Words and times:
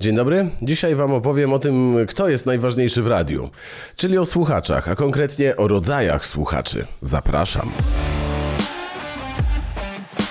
Dzień 0.00 0.16
dobry. 0.16 0.48
Dzisiaj 0.62 0.94
Wam 0.94 1.12
opowiem 1.12 1.52
o 1.52 1.58
tym, 1.58 1.96
kto 2.08 2.28
jest 2.28 2.46
najważniejszy 2.46 3.02
w 3.02 3.06
radiu, 3.06 3.50
czyli 3.96 4.18
o 4.18 4.26
słuchaczach, 4.26 4.88
a 4.88 4.94
konkretnie 4.94 5.56
o 5.56 5.68
rodzajach 5.68 6.26
słuchaczy. 6.26 6.86
Zapraszam. 7.00 7.70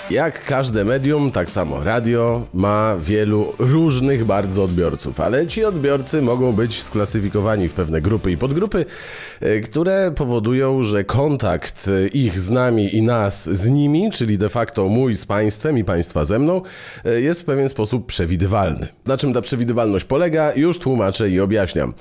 Jak 0.10 0.46
każde 0.46 0.86
medium, 0.86 1.32
tak 1.32 1.50
samo 1.50 1.84
radio 1.84 2.48
ma 2.54 2.96
wielu 3.02 3.54
różnych 3.60 4.26
bardzo 4.26 4.64
odbiorców, 4.64 5.20
ale 5.20 5.48
ci 5.48 5.66
odbiorcy 5.66 6.22
mogą 6.22 6.54
być 6.54 6.84
sklasyfikowani 6.84 7.70
w 7.70 7.74
pewne 7.74 8.02
grupy 8.02 8.32
i 8.32 8.38
podgrupy, 8.38 8.86
e, 9.42 9.60
które 9.60 10.12
powodują, 10.16 10.84
że 10.84 11.04
kontakt 11.04 11.90
ich 12.14 12.40
z 12.40 12.50
nami 12.50 12.96
i 12.96 13.02
nas 13.02 13.50
z 13.50 13.70
nimi, 13.70 14.12
czyli 14.12 14.38
de 14.38 14.50
facto 14.50 14.88
mój 14.88 15.16
z 15.16 15.26
państwem 15.26 15.78
i 15.78 15.84
państwa 15.84 16.26
ze 16.26 16.40
mną, 16.40 16.62
e, 17.06 17.22
jest 17.22 17.42
w 17.42 17.46
pewien 17.46 17.70
sposób 17.70 18.06
przewidywalny. 18.06 18.88
Na 19.06 19.18
czym 19.18 19.34
ta 19.34 19.42
przewidywalność 19.42 20.06
polega? 20.06 20.54
Już 20.54 20.80
tłumaczę 20.80 21.30
i 21.30 21.40
objaśniam. 21.40 21.94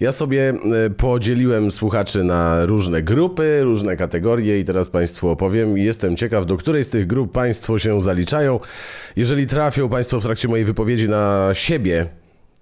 Ja 0.00 0.12
sobie 0.12 0.52
e, 0.86 0.90
podzieliłem 0.90 1.72
słuchaczy 1.72 2.24
na 2.24 2.66
różne 2.66 3.02
grupy, 3.02 3.60
różne 3.62 3.96
kategorie 3.96 4.60
i 4.60 4.64
teraz 4.64 4.88
Państwu 4.88 5.28
opowiem. 5.28 5.78
Jestem 5.78 6.16
ciekaw, 6.16 6.46
do 6.46 6.56
której 6.56 6.84
z 6.84 6.88
tych 6.88 7.06
grup 7.06 7.32
Państwo 7.32 7.53
Państwo 7.54 7.78
się 7.78 8.02
zaliczają. 8.02 8.60
Jeżeli 9.16 9.46
trafią 9.46 9.88
Państwo 9.88 10.20
w 10.20 10.22
trakcie 10.22 10.48
mojej 10.48 10.64
wypowiedzi 10.64 11.08
na 11.08 11.50
siebie, 11.52 12.06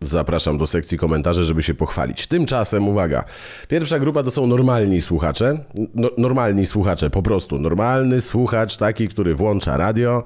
Zapraszam 0.02 0.58
do 0.58 0.66
sekcji 0.66 0.98
komentarzy, 0.98 1.44
żeby 1.44 1.62
się 1.62 1.74
pochwalić. 1.74 2.26
Tymczasem, 2.26 2.88
uwaga, 2.88 3.24
pierwsza 3.68 3.98
grupa 3.98 4.22
to 4.22 4.30
są 4.30 4.46
normalni 4.46 5.00
słuchacze. 5.00 5.58
No, 5.94 6.10
normalni 6.18 6.66
słuchacze, 6.66 7.10
po 7.10 7.22
prostu. 7.22 7.58
Normalny 7.58 8.20
słuchacz, 8.20 8.76
taki, 8.76 9.08
który 9.08 9.34
włącza 9.34 9.76
radio, 9.76 10.22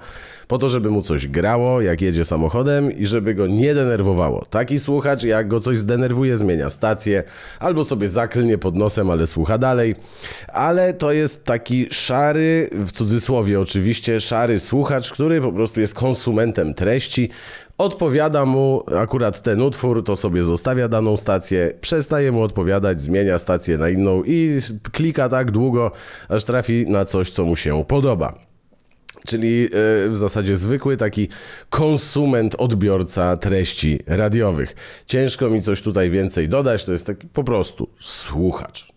po 0.49 0.59
to, 0.59 0.69
żeby 0.69 0.91
mu 0.91 1.03
coś 1.03 1.27
grało, 1.27 1.81
jak 1.81 2.01
jedzie 2.01 2.25
samochodem 2.25 2.93
i 2.93 3.07
żeby 3.07 3.35
go 3.35 3.47
nie 3.47 3.75
denerwowało. 3.75 4.45
Taki 4.51 4.79
słuchacz, 4.79 5.23
jak 5.23 5.49
go 5.49 5.61
coś 5.61 5.79
zdenerwuje, 5.79 6.37
zmienia 6.37 6.71
stację, 6.71 7.23
albo 7.61 7.85
sobie 7.85 8.09
zaklnie 8.09 8.59
pod 8.59 8.77
nosem, 8.77 9.11
ale 9.11 9.27
słucha 9.27 9.59
dalej. 9.59 9.95
Ale 10.49 10.95
to 10.95 11.13
jest 11.13 11.45
taki 11.45 11.87
szary, 11.91 12.71
w 12.73 12.93
cudzysłowie 12.93 13.61
oczywiście, 13.61 14.21
szary 14.21 14.59
słuchacz, 14.59 15.11
który 15.13 15.41
po 15.41 15.53
prostu 15.53 15.81
jest 15.81 15.95
konsumentem 15.95 16.75
treści, 16.75 17.31
Odpowiada 17.79 18.45
mu 18.45 18.83
akurat 19.01 19.43
ten 19.43 19.63
utwór, 19.63 20.05
to 20.05 20.17
sobie 20.17 20.45
zostawia 20.45 20.89
daną 20.89 21.17
stację, 21.17 21.73
przestaje 21.81 22.33
mu 22.33 22.43
odpowiadać, 22.43 23.01
zmienia 23.01 23.39
stację 23.39 23.79
na 23.79 23.89
inną 23.89 24.23
i 24.27 24.59
klika 24.93 25.29
tak 25.29 25.51
długo, 25.51 25.91
aż 26.29 26.45
trafi 26.45 26.87
na 26.89 27.05
coś, 27.05 27.31
co 27.31 27.45
mu 27.45 27.57
się 27.57 27.85
podoba. 27.85 28.39
Czyli 29.27 29.65
e, 29.65 29.69
w 30.09 30.17
zasadzie 30.17 30.57
zwykły 30.57 30.97
taki 30.97 31.29
konsument, 31.71 32.55
odbiorca 32.59 33.37
treści 33.37 33.99
radiowych. 34.07 34.75
Ciężko 35.07 35.51
mi 35.51 35.63
coś 35.63 35.81
tutaj 35.81 36.11
więcej 36.11 36.49
dodać, 36.49 36.85
to 36.85 36.93
jest 36.93 37.07
taki 37.07 37.27
po 37.27 37.45
prostu 37.45 37.89
słuchacz. 38.01 38.89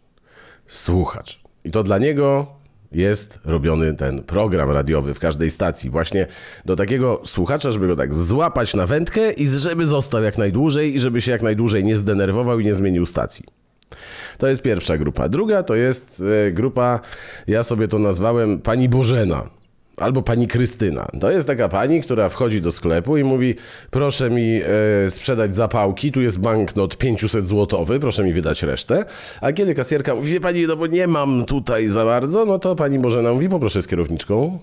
Słuchacz. 0.68 1.40
I 1.64 1.72
to 1.72 1.84
dla 1.84 1.98
niego 1.98 2.59
jest 2.92 3.40
robiony 3.46 3.94
ten 3.94 4.24
program 4.24 4.72
radiowy 4.72 5.14
w 5.14 5.20
każdej 5.20 5.50
stacji. 5.50 5.90
Właśnie 5.90 6.28
do 6.66 6.76
takiego 6.76 7.22
słuchacza, 7.26 7.72
żeby 7.72 7.88
go 7.88 7.96
tak 7.96 8.16
złapać 8.16 8.74
na 8.74 8.86
wędkę 8.86 9.32
i 9.32 9.48
żeby 9.48 9.86
został 9.86 10.24
jak 10.24 10.38
najdłużej 10.38 10.96
i 10.96 11.00
żeby 11.00 11.22
się 11.22 11.32
jak 11.32 11.42
najdłużej 11.42 11.84
nie 11.84 11.98
zdenerwował 11.98 12.60
i 12.60 12.66
nie 12.66 12.74
zmienił 12.74 13.06
stacji. 13.06 13.46
To 14.38 14.48
jest 14.48 14.62
pierwsza 14.62 14.98
grupa. 14.98 15.30
Druga 15.30 15.64
to 15.64 15.76
jest 15.76 16.24
e, 16.48 16.52
grupa, 16.52 17.00
ja 17.48 17.64
sobie 17.64 17.88
to 17.88 18.00
nazwałem 18.00 18.62
Pani 18.62 18.90
Bożena 18.90 19.59
albo 20.00 20.22
pani 20.22 20.48
Krystyna. 20.48 21.08
To 21.22 21.32
jest 21.32 21.48
taka 21.48 21.70
pani, 21.70 22.02
która 22.02 22.30
wchodzi 22.30 22.62
do 22.62 22.72
sklepu 22.72 23.18
i 23.18 23.24
mówi: 23.24 23.56
Proszę 23.92 24.30
mi 24.30 24.62
e, 25.06 25.12
sprzedać 25.12 25.56
zapałki, 25.56 26.12
tu 26.12 26.22
jest 26.22 26.40
banknot 26.40 26.98
500 26.98 27.48
złotowy, 27.48 28.00
proszę 28.00 28.24
mi 28.24 28.34
wydać 28.34 28.64
resztę. 28.64 29.06
A 29.42 29.52
kiedy 29.52 29.76
kasjerka 29.76 30.16
mówi: 30.16 30.32
Wie 30.32 30.42
pani, 30.42 30.68
no 30.68 30.76
bo 30.76 30.88
nie 30.88 31.08
mam 31.08 31.46
tutaj 31.46 31.88
za 31.88 32.06
bardzo, 32.06 32.46
no 32.46 32.60
to 32.60 32.76
pani 32.76 33.00
Bożena 33.00 33.34
mówi: 33.34 33.50
Poproszę 33.50 33.82
z 33.82 33.88
kierowniczką 33.88 34.60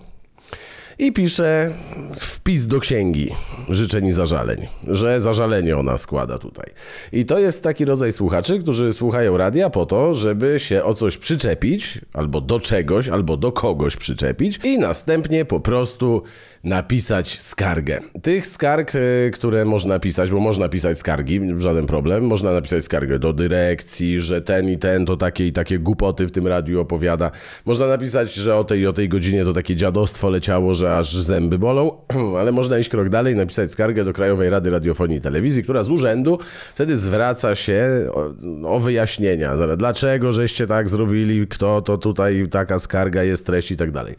i 0.99 1.11
pisze 1.11 1.73
wpis 2.19 2.67
do 2.67 2.79
księgi 2.79 3.29
życzeń 3.69 4.05
i 4.05 4.11
zażaleń, 4.11 4.67
że 4.87 5.21
zażalenie 5.21 5.77
ona 5.77 5.97
składa 5.97 6.37
tutaj. 6.37 6.65
I 7.11 7.25
to 7.25 7.39
jest 7.39 7.63
taki 7.63 7.85
rodzaj 7.85 8.13
słuchaczy, 8.13 8.59
którzy 8.59 8.93
słuchają 8.93 9.37
radia 9.37 9.69
po 9.69 9.85
to, 9.85 10.13
żeby 10.13 10.59
się 10.59 10.83
o 10.83 10.93
coś 10.93 11.17
przyczepić, 11.17 12.01
albo 12.13 12.41
do 12.41 12.59
czegoś, 12.59 13.07
albo 13.07 13.37
do 13.37 13.51
kogoś 13.51 13.97
przyczepić 13.97 14.59
i 14.63 14.79
następnie 14.79 15.45
po 15.45 15.59
prostu 15.59 16.23
napisać 16.67 17.41
skargę. 17.41 17.99
Tych 18.21 18.47
skarg, 18.47 18.95
e, 18.95 18.99
które 19.31 19.65
można 19.65 19.99
pisać, 19.99 20.31
bo 20.31 20.39
można 20.39 20.69
pisać 20.69 20.97
skargi, 20.97 21.41
żaden 21.57 21.87
problem, 21.87 22.25
można 22.25 22.51
napisać 22.51 22.83
skargę 22.83 23.19
do 23.19 23.33
dyrekcji, 23.33 24.21
że 24.21 24.41
ten 24.41 24.69
i 24.69 24.77
ten 24.77 25.05
to 25.05 25.17
takie 25.17 25.47
i 25.47 25.53
takie 25.53 25.79
głupoty 25.79 26.27
w 26.27 26.31
tym 26.31 26.47
radiu 26.47 26.81
opowiada. 26.81 27.31
Można 27.65 27.87
napisać, 27.87 28.33
że 28.33 28.55
o 28.55 28.63
tej 28.63 28.79
i 28.79 28.87
o 28.87 28.93
tej 28.93 29.09
godzinie 29.09 29.45
to 29.45 29.53
takie 29.53 29.75
dziadostwo 29.75 30.29
leciało, 30.29 30.73
że 30.73 30.97
aż 30.97 31.15
zęby 31.15 31.59
bolą, 31.59 31.97
ale 32.39 32.51
można 32.51 32.79
iść 32.79 32.89
krok 32.89 33.09
dalej, 33.09 33.35
napisać 33.35 33.71
skargę 33.71 34.03
do 34.03 34.13
Krajowej 34.13 34.49
Rady 34.49 34.69
Radiofonii 34.69 35.17
i 35.17 35.21
Telewizji, 35.21 35.63
która 35.63 35.83
z 35.83 35.89
urzędu 35.89 36.39
wtedy 36.75 36.97
zwraca 36.97 37.55
się 37.55 38.09
o, 38.13 38.33
o 38.75 38.79
wyjaśnienia. 38.79 39.55
Dlaczego 39.77 40.31
żeście 40.31 40.67
tak 40.67 40.89
zrobili, 40.89 41.47
kto 41.47 41.81
to 41.81 41.97
tutaj 41.97 42.47
taka 42.51 42.79
skarga 42.79 43.23
jest, 43.23 43.45
treść 43.45 43.71
i 43.71 43.77
tak 43.77 43.91
dalej. 43.91 44.15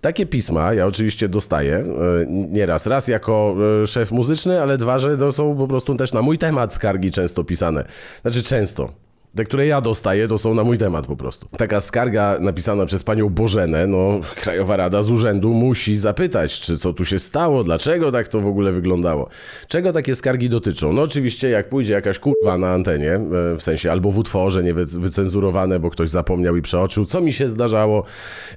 Takie 0.00 0.26
pisma 0.26 0.74
ja 0.74 0.86
oczywiście 0.86 1.28
dostaję 1.28 1.85
nieraz. 2.28 2.86
Raz 2.86 3.08
jako 3.08 3.56
e, 3.82 3.86
szef 3.86 4.10
muzyczny, 4.10 4.62
ale 4.62 4.78
dwa, 4.78 4.98
że 4.98 5.16
to 5.16 5.32
są 5.32 5.56
po 5.56 5.68
prostu 5.68 5.94
też 5.94 6.12
na 6.12 6.22
mój 6.22 6.38
temat 6.38 6.72
skargi 6.72 7.10
często 7.10 7.44
pisane. 7.44 7.84
Znaczy 8.22 8.42
często. 8.42 9.05
Te, 9.36 9.44
które 9.44 9.66
ja 9.66 9.80
dostaję, 9.80 10.28
to 10.28 10.38
są 10.38 10.54
na 10.54 10.64
mój 10.64 10.78
temat 10.78 11.06
po 11.06 11.16
prostu. 11.16 11.48
Taka 11.58 11.80
skarga 11.80 12.36
napisana 12.40 12.86
przez 12.86 13.02
panią 13.02 13.28
Bożenę, 13.28 13.86
no 13.86 14.20
Krajowa 14.42 14.76
Rada 14.76 15.02
z 15.02 15.10
urzędu 15.10 15.52
musi 15.52 15.96
zapytać, 15.96 16.60
czy 16.60 16.78
co 16.78 16.92
tu 16.92 17.04
się 17.04 17.18
stało, 17.18 17.64
dlaczego 17.64 18.12
tak 18.12 18.28
to 18.28 18.40
w 18.40 18.46
ogóle 18.46 18.72
wyglądało. 18.72 19.28
Czego 19.68 19.92
takie 19.92 20.14
skargi 20.14 20.48
dotyczą? 20.48 20.92
No 20.92 21.02
oczywiście 21.02 21.50
jak 21.50 21.68
pójdzie 21.68 21.92
jakaś 21.92 22.18
kurwa 22.18 22.58
na 22.58 22.72
antenie, 22.72 23.12
e, 23.12 23.20
w 23.56 23.62
sensie 23.62 23.90
albo 23.90 24.10
w 24.10 24.18
utworze 24.18 24.62
nie 24.62 24.74
wycenzurowane, 24.74 25.80
bo 25.80 25.90
ktoś 25.90 26.10
zapomniał 26.10 26.56
i 26.56 26.62
przeoczył, 26.62 27.04
co 27.04 27.20
mi 27.20 27.32
się 27.32 27.48
zdarzało, 27.48 28.04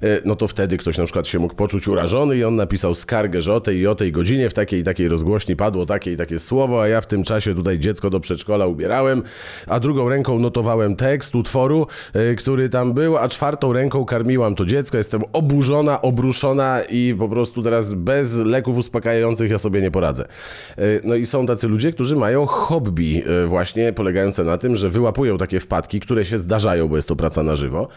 e, 0.02 0.20
no 0.24 0.36
to 0.36 0.48
wtedy 0.48 0.78
ktoś 0.78 0.98
na 0.98 1.04
przykład 1.04 1.28
się 1.28 1.38
mógł 1.38 1.54
poczuć 1.54 1.88
urażony 1.88 2.36
i 2.36 2.44
on 2.44 2.56
napisał 2.56 2.94
skargę, 2.94 3.40
że 3.40 3.54
o 3.54 3.60
tej 3.60 3.78
i 3.78 3.86
o 3.86 3.94
tej 3.94 4.12
godzinie 4.12 4.50
w 4.50 4.54
takiej 4.54 4.80
i 4.80 4.84
takiej 4.84 5.08
rozgłośni 5.08 5.56
padło 5.56 5.86
takie 5.86 6.12
i 6.12 6.16
takie 6.16 6.38
słowo, 6.38 6.82
a 6.82 6.88
ja 6.88 7.00
w 7.00 7.06
tym 7.06 7.24
czasie 7.24 7.54
tutaj 7.54 7.78
dziecko 7.78 8.10
do 8.10 8.20
przedszkola 8.20 8.66
ubierałem, 8.66 9.22
a 9.66 9.80
drugą 9.80 10.08
ręką 10.08 10.38
notowałem 10.38 10.69
cytowałem 10.70 10.96
tekst 10.96 11.34
utworu, 11.34 11.86
e, 12.14 12.34
który 12.34 12.68
tam 12.68 12.94
był, 12.94 13.18
a 13.18 13.28
czwartą 13.28 13.72
ręką 13.72 14.04
karmiłam 14.04 14.54
to 14.54 14.66
dziecko. 14.66 14.96
Jestem 14.96 15.22
oburzona, 15.32 16.02
obruszona 16.02 16.80
i 16.90 17.14
po 17.18 17.28
prostu 17.28 17.62
teraz 17.62 17.92
bez 17.92 18.38
leków 18.38 18.78
uspokajających 18.78 19.50
ja 19.50 19.58
sobie 19.58 19.80
nie 19.80 19.90
poradzę. 19.90 20.24
E, 20.24 20.82
no 21.04 21.14
i 21.14 21.26
są 21.26 21.46
tacy 21.46 21.68
ludzie, 21.68 21.92
którzy 21.92 22.16
mają 22.16 22.46
hobby 22.46 23.22
e, 23.26 23.46
właśnie 23.46 23.92
polegające 23.92 24.44
na 24.44 24.58
tym, 24.58 24.76
że 24.76 24.90
wyłapują 24.90 25.38
takie 25.38 25.60
wpadki, 25.60 26.00
które 26.00 26.24
się 26.24 26.38
zdarzają, 26.38 26.88
bo 26.88 26.96
jest 26.96 27.08
to 27.08 27.16
praca 27.16 27.42
na 27.42 27.56
żywo 27.56 27.88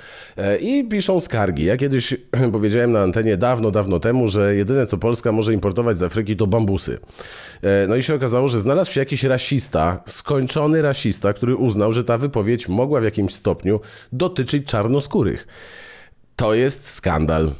i 0.59 0.87
piszą 0.89 1.19
skargi. 1.19 1.65
Ja 1.65 1.77
kiedyś 1.77 2.15
powiedziałem 2.51 2.91
na 2.91 3.01
antenie 3.01 3.37
dawno, 3.37 3.71
dawno 3.71 3.99
temu, 3.99 4.27
że 4.27 4.55
jedyne 4.55 4.85
co 4.85 4.97
Polska 4.97 5.31
może 5.31 5.53
importować 5.53 5.97
z 5.97 6.03
Afryki 6.03 6.35
to 6.35 6.47
bambusy. 6.47 6.99
No 7.87 7.95
i 7.95 8.03
się 8.03 8.15
okazało, 8.15 8.47
że 8.47 8.59
znalazł 8.59 8.91
się 8.91 8.99
jakiś 8.99 9.23
rasista, 9.23 10.01
skończony 10.05 10.81
rasista, 10.81 11.33
który 11.33 11.55
uznał, 11.55 11.93
że 11.93 12.03
ta 12.03 12.17
wypowiedź 12.17 12.62
mogła 12.67 13.01
w 13.01 13.03
jakimś 13.03 13.33
stopniu 13.33 13.79
dotyczyć 14.11 14.67
czarnoskórych. 14.67 15.47
To 16.35 16.53
jest 16.53 16.89
skandal, 16.89 17.51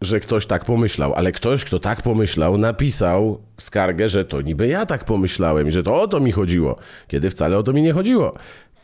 że 0.00 0.20
ktoś 0.20 0.46
tak 0.46 0.64
pomyślał, 0.64 1.14
ale 1.14 1.32
ktoś, 1.32 1.64
kto 1.64 1.78
tak 1.78 2.02
pomyślał, 2.02 2.58
napisał 2.58 3.40
skargę, 3.58 4.08
że 4.08 4.24
to 4.24 4.40
niby 4.40 4.68
ja 4.68 4.86
tak 4.86 5.04
pomyślałem 5.04 5.68
i 5.68 5.72
że 5.72 5.82
to 5.82 6.02
o 6.02 6.08
to 6.08 6.20
mi 6.20 6.32
chodziło, 6.32 6.76
kiedy 7.08 7.30
wcale 7.30 7.58
o 7.58 7.62
to 7.62 7.72
mi 7.72 7.82
nie 7.82 7.92
chodziło. 7.92 8.32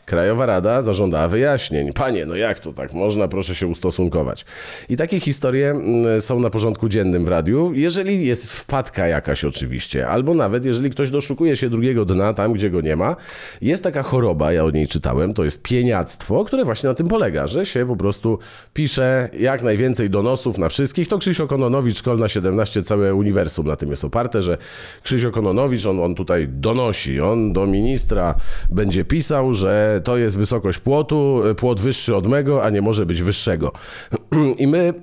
Krajowa 0.07 0.45
Rada 0.45 0.81
zażądała 0.81 1.27
wyjaśnień. 1.27 1.93
Panie, 1.93 2.25
no 2.25 2.35
jak 2.35 2.59
to 2.59 2.73
tak 2.73 2.93
można? 2.93 3.27
Proszę 3.27 3.55
się 3.55 3.67
ustosunkować. 3.67 4.45
I 4.89 4.97
takie 4.97 5.19
historie 5.19 5.69
mm, 5.69 6.21
są 6.21 6.39
na 6.39 6.49
porządku 6.49 6.89
dziennym 6.89 7.25
w 7.25 7.27
radiu, 7.27 7.71
jeżeli 7.73 8.25
jest 8.25 8.51
wpadka 8.51 9.07
jakaś 9.07 9.45
oczywiście, 9.45 10.07
albo 10.07 10.33
nawet 10.33 10.65
jeżeli 10.65 10.89
ktoś 10.89 11.09
doszukuje 11.09 11.55
się 11.55 11.69
drugiego 11.69 12.05
dna 12.05 12.33
tam, 12.33 12.53
gdzie 12.53 12.69
go 12.69 12.81
nie 12.81 12.95
ma. 12.95 13.15
Jest 13.61 13.83
taka 13.83 14.03
choroba, 14.03 14.53
ja 14.53 14.63
o 14.63 14.71
niej 14.71 14.87
czytałem, 14.87 15.33
to 15.33 15.43
jest 15.43 15.61
pieniactwo, 15.61 16.45
które 16.45 16.65
właśnie 16.65 16.89
na 16.89 16.95
tym 16.95 17.07
polega, 17.07 17.47
że 17.47 17.65
się 17.65 17.87
po 17.87 17.95
prostu 17.95 18.39
pisze 18.73 19.29
jak 19.39 19.63
najwięcej 19.63 20.09
donosów 20.09 20.57
na 20.57 20.69
wszystkich. 20.69 21.07
To 21.07 21.17
Krzysio 21.17 21.47
Kononowicz, 21.47 21.97
Szkolna 21.97 22.29
17, 22.29 22.81
całe 22.81 23.15
uniwersum 23.15 23.67
na 23.67 23.75
tym 23.75 23.89
jest 23.89 24.05
oparte, 24.05 24.41
że 24.41 24.57
Krzysio 25.03 25.31
Kononowicz, 25.31 25.85
on, 25.85 25.99
on 25.99 26.15
tutaj 26.15 26.47
donosi, 26.47 27.21
on 27.21 27.53
do 27.53 27.65
ministra 27.65 28.35
będzie 28.69 29.05
pisał, 29.05 29.53
że 29.53 29.96
to 30.01 30.17
jest 30.17 30.37
wysokość 30.37 30.79
płotu, 30.79 31.41
płot 31.57 31.79
wyższy 31.79 32.15
od 32.15 32.27
mego, 32.27 32.63
a 32.63 32.69
nie 32.69 32.81
może 32.81 33.05
być 33.05 33.21
wyższego. 33.21 33.71
I 34.57 34.67
my 34.67 34.93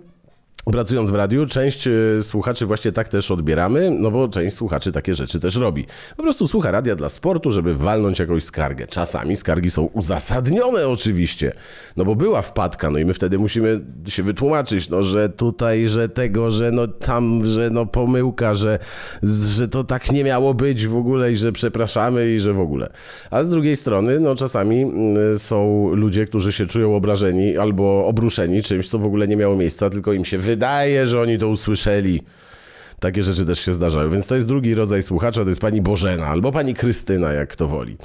pracując 0.73 1.11
w 1.11 1.15
radiu, 1.15 1.47
część 1.47 1.87
e, 1.87 1.93
słuchaczy 2.23 2.67
właśnie 2.67 2.93
tak 2.93 3.09
też 3.09 3.31
odbieramy, 3.31 3.91
no 3.91 4.11
bo 4.11 4.29
część 4.29 4.57
słuchaczy 4.57 4.93
takie 4.93 5.15
rzeczy 5.15 5.41
też 5.41 5.57
robi. 5.57 5.87
Po 6.17 6.23
prostu 6.23 6.49
słucha 6.49 6.71
radia 6.71 6.97
dla 6.97 7.09
sportu, 7.09 7.51
żeby 7.51 7.75
walnąć 7.75 8.19
jakąś 8.19 8.45
skargę. 8.45 8.87
Czasami 8.87 9.37
skargi 9.37 9.71
są 9.71 9.83
uzasadnione 9.85 10.89
oczywiście, 10.89 11.53
no 11.97 12.05
bo 12.05 12.15
była 12.15 12.43
wpadka, 12.43 12.91
no 12.91 12.99
i 12.99 13.05
my 13.05 13.15
wtedy 13.15 13.39
musimy 13.39 13.81
się 14.09 14.23
wytłumaczyć, 14.23 14.89
no 14.89 15.03
że 15.03 15.29
tutaj, 15.29 15.89
że 15.89 16.09
tego, 16.09 16.51
że 16.51 16.73
no 16.73 16.89
tam, 16.89 17.49
że 17.49 17.71
no 17.71 17.87
pomyłka, 17.87 18.55
że, 18.55 18.79
że 19.23 19.69
to 19.69 19.85
tak 19.85 20.13
nie 20.13 20.25
miało 20.25 20.55
być 20.55 20.87
w 20.87 20.97
ogóle 20.97 21.33
i 21.33 21.37
że 21.37 21.53
przepraszamy 21.53 22.35
i 22.35 22.41
że 22.41 22.53
w 22.53 22.61
ogóle. 22.61 22.91
A 23.31 23.43
z 23.43 23.49
drugiej 23.49 23.77
strony, 23.77 24.21
no 24.21 24.35
czasami 24.35 24.83
mm, 24.83 25.39
są 25.39 25.89
ludzie, 25.95 26.27
którzy 26.27 26.53
się 26.53 26.67
czują 26.67 26.97
obrażeni 26.97 27.57
albo 27.57 28.07
obruszeni 28.07 28.63
czymś, 28.63 28.89
co 28.89 28.99
w 28.99 29.07
ogóle 29.07 29.29
nie 29.29 29.37
miało 29.37 29.57
miejsca, 29.57 29.91
tylko 29.91 30.13
im 30.13 30.25
się 30.25 30.39
wydaje, 30.39 30.54
wydaje, 30.55 31.07
że 31.07 31.21
oni 31.21 31.39
to 31.39 31.49
usłyszeli. 31.49 32.23
Takie 33.01 33.23
rzeczy 33.23 33.45
też 33.45 33.61
się 33.61 33.73
zdarzają. 33.73 34.11
Więc 34.11 34.27
to 34.27 34.35
jest 34.35 34.49
drugi 34.49 34.75
rodzaj 34.75 35.03
słuchacza, 35.03 35.43
to 35.43 35.49
jest 35.49 35.61
pani 35.61 35.83
Bożena 35.83 36.27
albo 36.27 36.53
pani 36.53 36.75
Krystyna, 36.75 37.33
jak 37.33 37.49
kto 37.49 37.69
woli. 37.69 37.97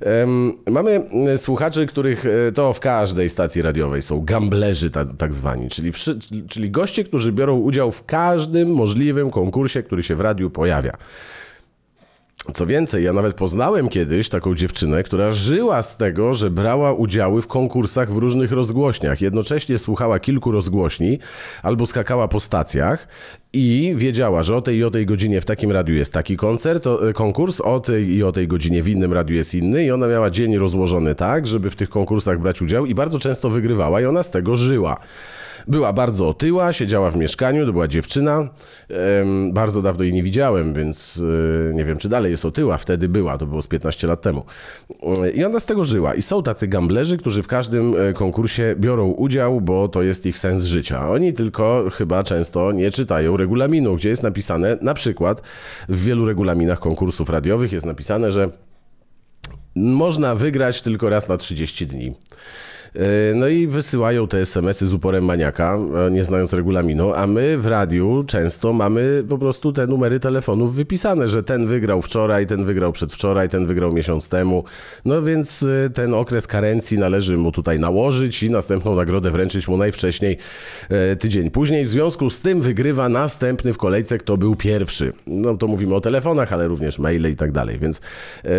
Um, 0.00 0.52
mamy 0.70 1.08
słuchaczy, 1.36 1.86
których 1.86 2.26
e, 2.26 2.52
to 2.52 2.72
w 2.72 2.80
każdej 2.80 3.28
stacji 3.28 3.62
radiowej 3.62 4.02
są 4.02 4.24
gamblerzy 4.24 4.90
tak, 4.90 5.06
tak 5.18 5.34
zwani, 5.34 5.68
czyli, 5.68 5.92
wszy, 5.92 6.18
czyli 6.48 6.70
goście, 6.70 7.04
którzy 7.04 7.32
biorą 7.32 7.58
udział 7.58 7.92
w 7.92 8.04
każdym 8.04 8.74
możliwym 8.74 9.30
konkursie, 9.30 9.82
który 9.82 10.02
się 10.02 10.16
w 10.16 10.20
radiu 10.20 10.50
pojawia. 10.50 10.96
Co 12.54 12.66
więcej, 12.66 13.04
ja 13.04 13.12
nawet 13.12 13.34
poznałem 13.34 13.88
kiedyś 13.88 14.28
taką 14.28 14.54
dziewczynę, 14.54 15.02
która 15.02 15.32
żyła 15.32 15.82
z 15.82 15.96
tego, 15.96 16.34
że 16.34 16.50
brała 16.50 16.92
udziały 16.92 17.42
w 17.42 17.46
konkursach 17.46 18.12
w 18.12 18.16
różnych 18.16 18.52
rozgłośniach. 18.52 19.20
Jednocześnie 19.20 19.78
słuchała 19.78 20.18
kilku 20.20 20.50
rozgłośni 20.50 21.18
albo 21.62 21.86
skakała 21.86 22.28
po 22.28 22.40
stacjach 22.40 23.08
i 23.52 23.94
wiedziała, 23.96 24.42
że 24.42 24.56
o 24.56 24.62
tej 24.62 24.76
i 24.76 24.84
o 24.84 24.90
tej 24.90 25.06
godzinie 25.06 25.40
w 25.40 25.44
takim 25.44 25.72
radiu 25.72 25.94
jest 25.94 26.12
taki 26.12 26.36
koncert, 26.36 26.86
e, 26.86 27.12
konkurs, 27.12 27.60
o 27.60 27.80
tej 27.80 28.08
i 28.08 28.22
o 28.22 28.32
tej 28.32 28.48
godzinie 28.48 28.82
w 28.82 28.88
innym 28.88 29.12
radiu 29.12 29.36
jest 29.36 29.54
inny 29.54 29.84
i 29.84 29.90
ona 29.90 30.06
miała 30.06 30.30
dzień 30.30 30.56
rozłożony 30.56 31.14
tak, 31.14 31.46
żeby 31.46 31.70
w 31.70 31.76
tych 31.76 31.90
konkursach 31.90 32.40
brać 32.40 32.62
udział 32.62 32.86
i 32.86 32.94
bardzo 32.94 33.18
często 33.18 33.50
wygrywała 33.50 34.00
i 34.00 34.04
ona 34.04 34.22
z 34.22 34.30
tego 34.30 34.56
żyła. 34.56 34.96
Była 35.68 35.92
bardzo 35.92 36.28
otyła, 36.28 36.72
siedziała 36.72 37.10
w 37.10 37.16
mieszkaniu, 37.16 37.66
to 37.66 37.72
była 37.72 37.88
dziewczyna. 37.88 38.48
Bardzo 39.52 39.82
dawno 39.82 40.04
jej 40.04 40.12
nie 40.12 40.22
widziałem, 40.22 40.74
więc 40.74 41.22
e, 41.70 41.74
nie 41.74 41.84
wiem, 41.84 41.98
czy 41.98 42.08
dalej 42.08 42.30
jest 42.30 42.44
otyła. 42.44 42.78
Wtedy 42.78 43.08
była, 43.08 43.38
to 43.38 43.46
było 43.46 43.62
z 43.62 43.66
15 43.66 44.06
lat 44.06 44.22
temu. 44.22 44.44
I 45.34 45.44
ona 45.44 45.60
z 45.60 45.66
tego 45.66 45.84
żyła. 45.84 46.14
I 46.14 46.22
są 46.22 46.42
tacy 46.42 46.68
gamblerzy, 46.68 47.18
którzy 47.18 47.42
w 47.42 47.46
każdym 47.46 47.94
e, 48.00 48.12
konkursie 48.12 48.74
biorą 48.78 49.10
udział, 49.10 49.60
bo 49.60 49.88
to 49.88 50.02
jest 50.02 50.26
ich 50.26 50.38
sens 50.38 50.62
życia. 50.62 51.10
Oni 51.10 51.32
tylko 51.32 51.84
chyba 51.92 52.24
często 52.24 52.72
nie 52.72 52.90
czytają 52.90 53.36
regulaminu, 53.36 53.96
gdzie 53.96 54.08
jest 54.08 54.22
napisane, 54.22 54.78
na 54.80 54.94
przykład 54.94 55.42
w 55.88 56.04
wielu 56.04 56.26
regulaminach 56.26 56.78
konkursów 56.80 57.30
radiowych 57.30 57.72
jest 57.72 57.86
napisane, 57.86 58.30
że 58.30 58.50
można 59.74 60.34
wygrać 60.34 60.82
tylko 60.82 61.08
raz 61.08 61.28
na 61.28 61.36
30 61.36 61.86
dni. 61.86 62.14
E, 62.96 63.34
no 63.34 63.48
i 63.48 63.66
wysyłają 63.66 64.28
te 64.28 64.38
SMS-y 64.38 64.88
z 64.88 64.94
uporem 64.94 65.24
maniaka, 65.24 65.78
e, 66.06 66.10
nie 66.10 66.24
znając 66.24 66.52
regulaminu, 66.52 67.14
a 67.14 67.26
my 67.26 67.58
w 67.58 67.66
radiu 67.66 68.24
często 68.26 68.72
mamy 68.72 69.24
po 69.28 69.38
prostu 69.38 69.72
te 69.72 69.86
numery 69.86 70.20
telefonów 70.20 70.74
wypisane, 70.74 71.28
że 71.28 71.42
ten 71.42 71.66
wygrał 71.66 72.02
wczoraj, 72.02 72.46
ten 72.46 72.64
wygrał 72.64 72.92
przedwczoraj, 72.92 73.48
ten 73.48 73.66
wygrał 73.66 73.92
miesiąc 73.92 74.28
temu. 74.28 74.64
No 75.04 75.22
więc 75.22 75.62
e, 75.62 75.90
ten 75.90 76.14
okres 76.14 76.46
karencji 76.46 76.98
należy 76.98 77.36
mu 77.36 77.52
tutaj 77.52 77.78
nałożyć 77.78 78.42
i 78.42 78.50
następną 78.50 78.94
nagrodę 78.94 79.30
wręczyć 79.30 79.68
mu 79.68 79.76
najwcześniej 79.76 80.38
tydzień 81.18 81.50
później. 81.50 81.84
W 81.84 81.88
związku 81.88 82.30
z 82.30 82.40
tym 82.40 82.60
wygrywa 82.60 83.08
następny 83.08 83.72
w 83.72 83.78
kolejce, 83.78 84.18
kto 84.18 84.36
był 84.36 84.56
pierwszy. 84.56 85.12
No 85.26 85.56
to 85.56 85.66
mówimy 85.66 85.94
o 85.94 86.00
telefonach, 86.00 86.52
ale 86.52 86.68
również 86.68 86.98
maile 86.98 87.30
i 87.32 87.36
tak 87.36 87.52
dalej. 87.52 87.78
Więc 87.78 88.00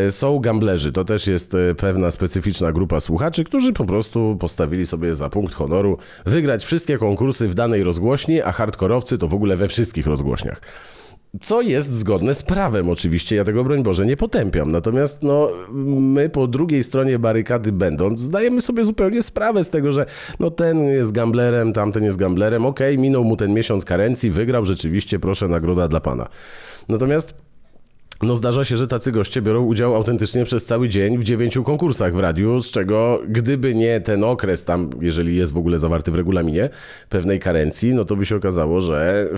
są 0.10 0.40
gamblerzy. 0.40 0.92
To 0.92 1.06
też 1.06 1.28
jest 1.28 1.58
pewna 1.78 2.12
specyficzna 2.12 2.72
grupa 2.72 3.00
słuchaczy, 3.00 3.44
którzy 3.44 3.74
po 3.74 3.86
prostu 3.86 4.23
postawili 4.40 4.86
sobie 4.86 5.16
za 5.16 5.30
punkt 5.30 5.56
honoru 5.56 5.98
wygrać 6.26 6.66
wszystkie 6.66 6.98
konkursy 6.98 7.48
w 7.48 7.54
danej 7.54 7.84
rozgłośni, 7.84 8.42
a 8.42 8.52
hardkorowcy 8.52 9.18
to 9.18 9.28
w 9.28 9.34
ogóle 9.34 9.58
we 9.58 9.68
wszystkich 9.68 10.08
rozgłośniach. 10.08 10.62
Co 11.42 11.62
jest 11.62 11.92
zgodne 11.92 12.34
z 12.34 12.44
prawem, 12.44 12.90
oczywiście, 12.90 13.36
ja 13.36 13.44
tego 13.44 13.64
broń 13.64 13.84
Boże 13.84 14.06
nie 14.06 14.18
potępiam. 14.18 14.72
Natomiast 14.72 15.24
no, 15.24 15.50
my 16.00 16.30
po 16.30 16.48
drugiej 16.48 16.84
stronie 16.84 17.20
barykady 17.20 17.72
będąc, 17.72 18.20
zdajemy 18.20 18.62
sobie 18.62 18.84
zupełnie 18.84 19.24
sprawę 19.24 19.64
z 19.64 19.70
tego, 19.70 19.92
że 19.92 20.06
no, 20.40 20.52
ten 20.52 20.86
jest 20.86 21.12
gamblerem, 21.12 21.74
tamten 21.74 22.04
jest 22.04 22.18
gamblerem, 22.18 22.66
okej, 22.66 22.94
okay, 22.94 23.02
minął 23.02 23.24
mu 23.24 23.38
ten 23.38 23.54
miesiąc 23.54 23.86
karencji, 23.86 24.32
wygrał 24.32 24.66
rzeczywiście, 24.66 25.20
proszę, 25.20 25.48
nagroda 25.48 25.88
dla 25.88 26.00
pana. 26.00 26.28
Natomiast 26.90 27.34
no 28.22 28.36
zdarza 28.36 28.66
się, 28.66 28.78
że 28.78 28.88
tacy 28.88 29.12
goście 29.12 29.42
biorą 29.42 29.64
udział 29.64 29.96
autentycznie 29.96 30.46
przez 30.46 30.66
cały 30.66 30.90
dzień 30.90 31.18
w 31.18 31.24
dziewięciu 31.24 31.64
konkursach 31.64 32.14
w 32.16 32.20
radiu, 32.20 32.60
z 32.60 32.72
czego 32.72 33.22
gdyby 33.28 33.76
nie 33.76 34.02
ten 34.02 34.24
okres 34.24 34.66
tam, 34.66 34.90
jeżeli 35.02 35.36
jest 35.36 35.54
w 35.54 35.58
ogóle 35.58 35.80
zawarty 35.80 36.12
w 36.12 36.16
regulaminie, 36.16 36.70
pewnej 37.10 37.40
karencji, 37.40 37.94
no 37.94 38.06
to 38.06 38.16
by 38.16 38.26
się 38.26 38.36
okazało, 38.36 38.82
że 38.82 39.30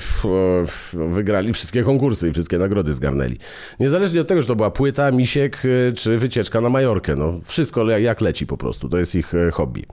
wygrali 0.93 1.53
wszystkie 1.53 1.83
konkursy 1.83 2.29
i 2.29 2.31
wszystkie 2.31 2.57
nagrody 2.57 2.93
zgarnęli. 2.93 3.37
Niezależnie 3.79 4.21
od 4.21 4.27
tego, 4.27 4.41
że 4.41 4.47
to 4.47 4.55
była 4.55 4.71
płyta, 4.71 5.11
misiek 5.11 5.65
y, 5.65 5.93
czy 5.95 6.17
wycieczka 6.17 6.61
na 6.61 6.69
Majorkę, 6.69 7.15
no 7.15 7.39
wszystko 7.43 7.89
jak 7.89 8.21
leci 8.21 8.47
po 8.47 8.57
prostu, 8.57 8.89
to 8.89 8.97
jest 8.97 9.15
ich 9.15 9.33
y, 9.33 9.51
hobby. 9.51 9.85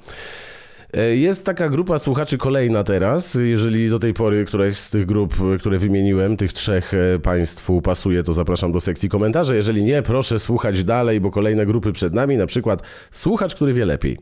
E, 0.96 1.16
jest 1.16 1.44
taka 1.44 1.68
grupa 1.68 1.98
słuchaczy 1.98 2.38
kolejna 2.38 2.84
teraz. 2.84 3.34
Jeżeli 3.34 3.90
do 3.90 3.98
tej 3.98 4.14
pory 4.14 4.44
któraś 4.44 4.76
z 4.76 4.90
tych 4.90 5.06
grup, 5.06 5.34
które 5.58 5.78
wymieniłem, 5.78 6.36
tych 6.36 6.52
trzech 6.52 6.94
e, 6.94 7.18
Państwu 7.18 7.82
pasuje, 7.82 8.22
to 8.22 8.34
zapraszam 8.34 8.72
do 8.72 8.80
sekcji 8.80 9.08
komentarzy. 9.08 9.56
Jeżeli 9.56 9.82
nie, 9.82 10.02
proszę 10.02 10.38
słuchać 10.38 10.84
dalej, 10.84 11.20
bo 11.20 11.30
kolejne 11.30 11.66
grupy 11.66 11.92
przed 11.92 12.14
nami, 12.14 12.36
na 12.36 12.46
przykład 12.46 12.82
słuchacz, 13.10 13.54
który 13.54 13.74
wie 13.74 13.86
lepiej. 13.86 14.18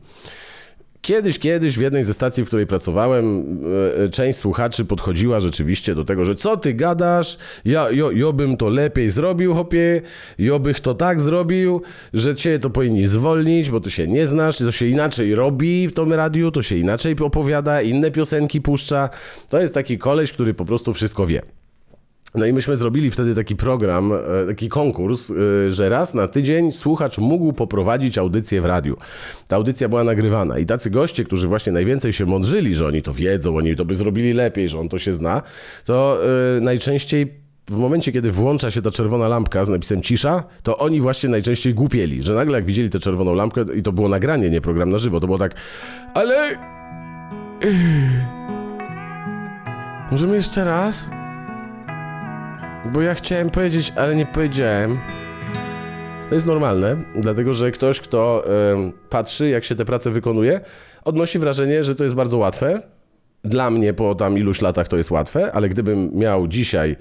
Kiedyś, 1.01 1.39
kiedyś 1.39 1.77
w 1.77 1.81
jednej 1.81 2.03
ze 2.03 2.13
stacji, 2.13 2.43
w 2.43 2.47
której 2.47 2.67
pracowałem, 2.67 3.45
e, 3.97 4.03
e, 4.03 4.09
część 4.09 4.39
słuchaczy 4.39 4.85
podchodziła 4.85 5.39
rzeczywiście 5.39 5.95
do 5.95 6.03
tego, 6.03 6.25
że 6.25 6.35
co 6.35 6.57
ty 6.57 6.73
gadasz, 6.73 7.37
ja, 7.65 7.91
jo, 7.91 8.11
jo 8.11 8.33
bym 8.33 8.57
to 8.57 8.69
lepiej 8.69 9.09
zrobił, 9.09 9.53
hopie, 9.53 10.01
jo 10.39 10.59
bych 10.59 10.79
to 10.79 10.93
tak 10.93 11.21
zrobił, 11.21 11.81
że 12.13 12.35
cię 12.35 12.59
to 12.59 12.69
powinni 12.69 13.07
zwolnić, 13.07 13.69
bo 13.69 13.79
ty 13.79 13.91
się 13.91 14.07
nie 14.07 14.27
znasz, 14.27 14.57
to 14.57 14.71
się 14.71 14.85
inaczej 14.85 15.35
robi 15.35 15.87
w 15.87 15.93
tym 15.93 16.13
radiu, 16.13 16.51
to 16.51 16.61
się 16.61 16.75
inaczej 16.75 17.15
opowiada, 17.19 17.81
inne 17.81 18.11
piosenki 18.11 18.61
puszcza. 18.61 19.09
To 19.49 19.59
jest 19.61 19.73
taki 19.73 19.97
koleś, 19.97 20.33
który 20.33 20.53
po 20.53 20.65
prostu 20.65 20.93
wszystko 20.93 21.27
wie. 21.27 21.60
No 22.35 22.45
i 22.45 22.53
myśmy 22.53 22.77
zrobili 22.77 23.11
wtedy 23.11 23.35
taki 23.35 23.55
program, 23.55 24.11
e, 24.13 24.47
taki 24.47 24.69
konkurs, 24.69 25.31
e, 25.31 25.71
że 25.71 25.89
raz 25.89 26.13
na 26.13 26.27
tydzień 26.27 26.71
słuchacz 26.71 27.17
mógł 27.17 27.53
poprowadzić 27.53 28.17
audycję 28.17 28.61
w 28.61 28.65
radiu. 28.65 28.97
Ta 29.47 29.55
audycja 29.55 29.89
była 29.89 30.03
nagrywana 30.03 30.59
i 30.59 30.65
tacy 30.65 30.89
goście, 30.89 31.23
którzy 31.23 31.47
właśnie 31.47 31.71
najwięcej 31.71 32.13
się 32.13 32.25
mądrzyli, 32.25 32.75
że 32.75 32.87
oni 32.87 33.01
to 33.01 33.13
wiedzą, 33.13 33.57
oni 33.57 33.75
to 33.75 33.85
by 33.85 33.95
zrobili 33.95 34.33
lepiej, 34.33 34.69
że 34.69 34.79
on 34.79 34.89
to 34.89 34.99
się 34.99 35.13
zna, 35.13 35.41
to 35.85 36.17
e, 36.57 36.61
najczęściej 36.61 37.41
w 37.67 37.77
momencie, 37.77 38.11
kiedy 38.11 38.31
włącza 38.31 38.71
się 38.71 38.81
ta 38.81 38.91
czerwona 38.91 39.27
lampka 39.27 39.65
z 39.65 39.69
napisem 39.69 40.01
cisza, 40.01 40.43
to 40.63 40.77
oni 40.77 41.01
właśnie 41.01 41.29
najczęściej 41.29 41.73
głupieli, 41.73 42.23
że 42.23 42.33
nagle 42.33 42.57
jak 42.57 42.65
widzieli 42.65 42.89
tę 42.89 42.99
czerwoną 42.99 43.35
lampkę 43.35 43.65
i 43.75 43.83
to 43.83 43.91
było 43.91 44.09
nagranie, 44.09 44.49
nie 44.49 44.61
program 44.61 44.89
na 44.89 44.97
żywo, 44.97 45.19
to 45.19 45.27
było 45.27 45.37
tak, 45.37 45.55
ale... 46.13 46.35
Możemy 50.11 50.35
jeszcze 50.35 50.63
raz? 50.63 51.09
Bo 52.85 53.01
ja 53.01 53.15
chciałem 53.15 53.49
powiedzieć, 53.49 53.93
ale 53.95 54.15
nie 54.15 54.25
powiedziałem. 54.25 54.99
To 56.29 56.35
jest 56.35 56.47
normalne, 56.47 56.97
dlatego 57.15 57.53
że 57.53 57.71
ktoś, 57.71 58.01
kto 58.01 58.43
y, 58.45 59.09
patrzy, 59.09 59.49
jak 59.49 59.63
się 59.63 59.75
te 59.75 59.85
prace 59.85 60.11
wykonuje, 60.11 60.61
odnosi 61.03 61.39
wrażenie, 61.39 61.83
że 61.83 61.95
to 61.95 62.03
jest 62.03 62.15
bardzo 62.15 62.37
łatwe. 62.37 62.81
Dla 63.43 63.71
mnie 63.71 63.93
po 63.93 64.15
tam 64.15 64.37
iluś 64.37 64.61
latach 64.61 64.87
to 64.87 64.97
jest 64.97 65.11
łatwe, 65.11 65.51
ale 65.51 65.69
gdybym 65.69 66.11
miał 66.13 66.47
dzisiaj 66.47 66.95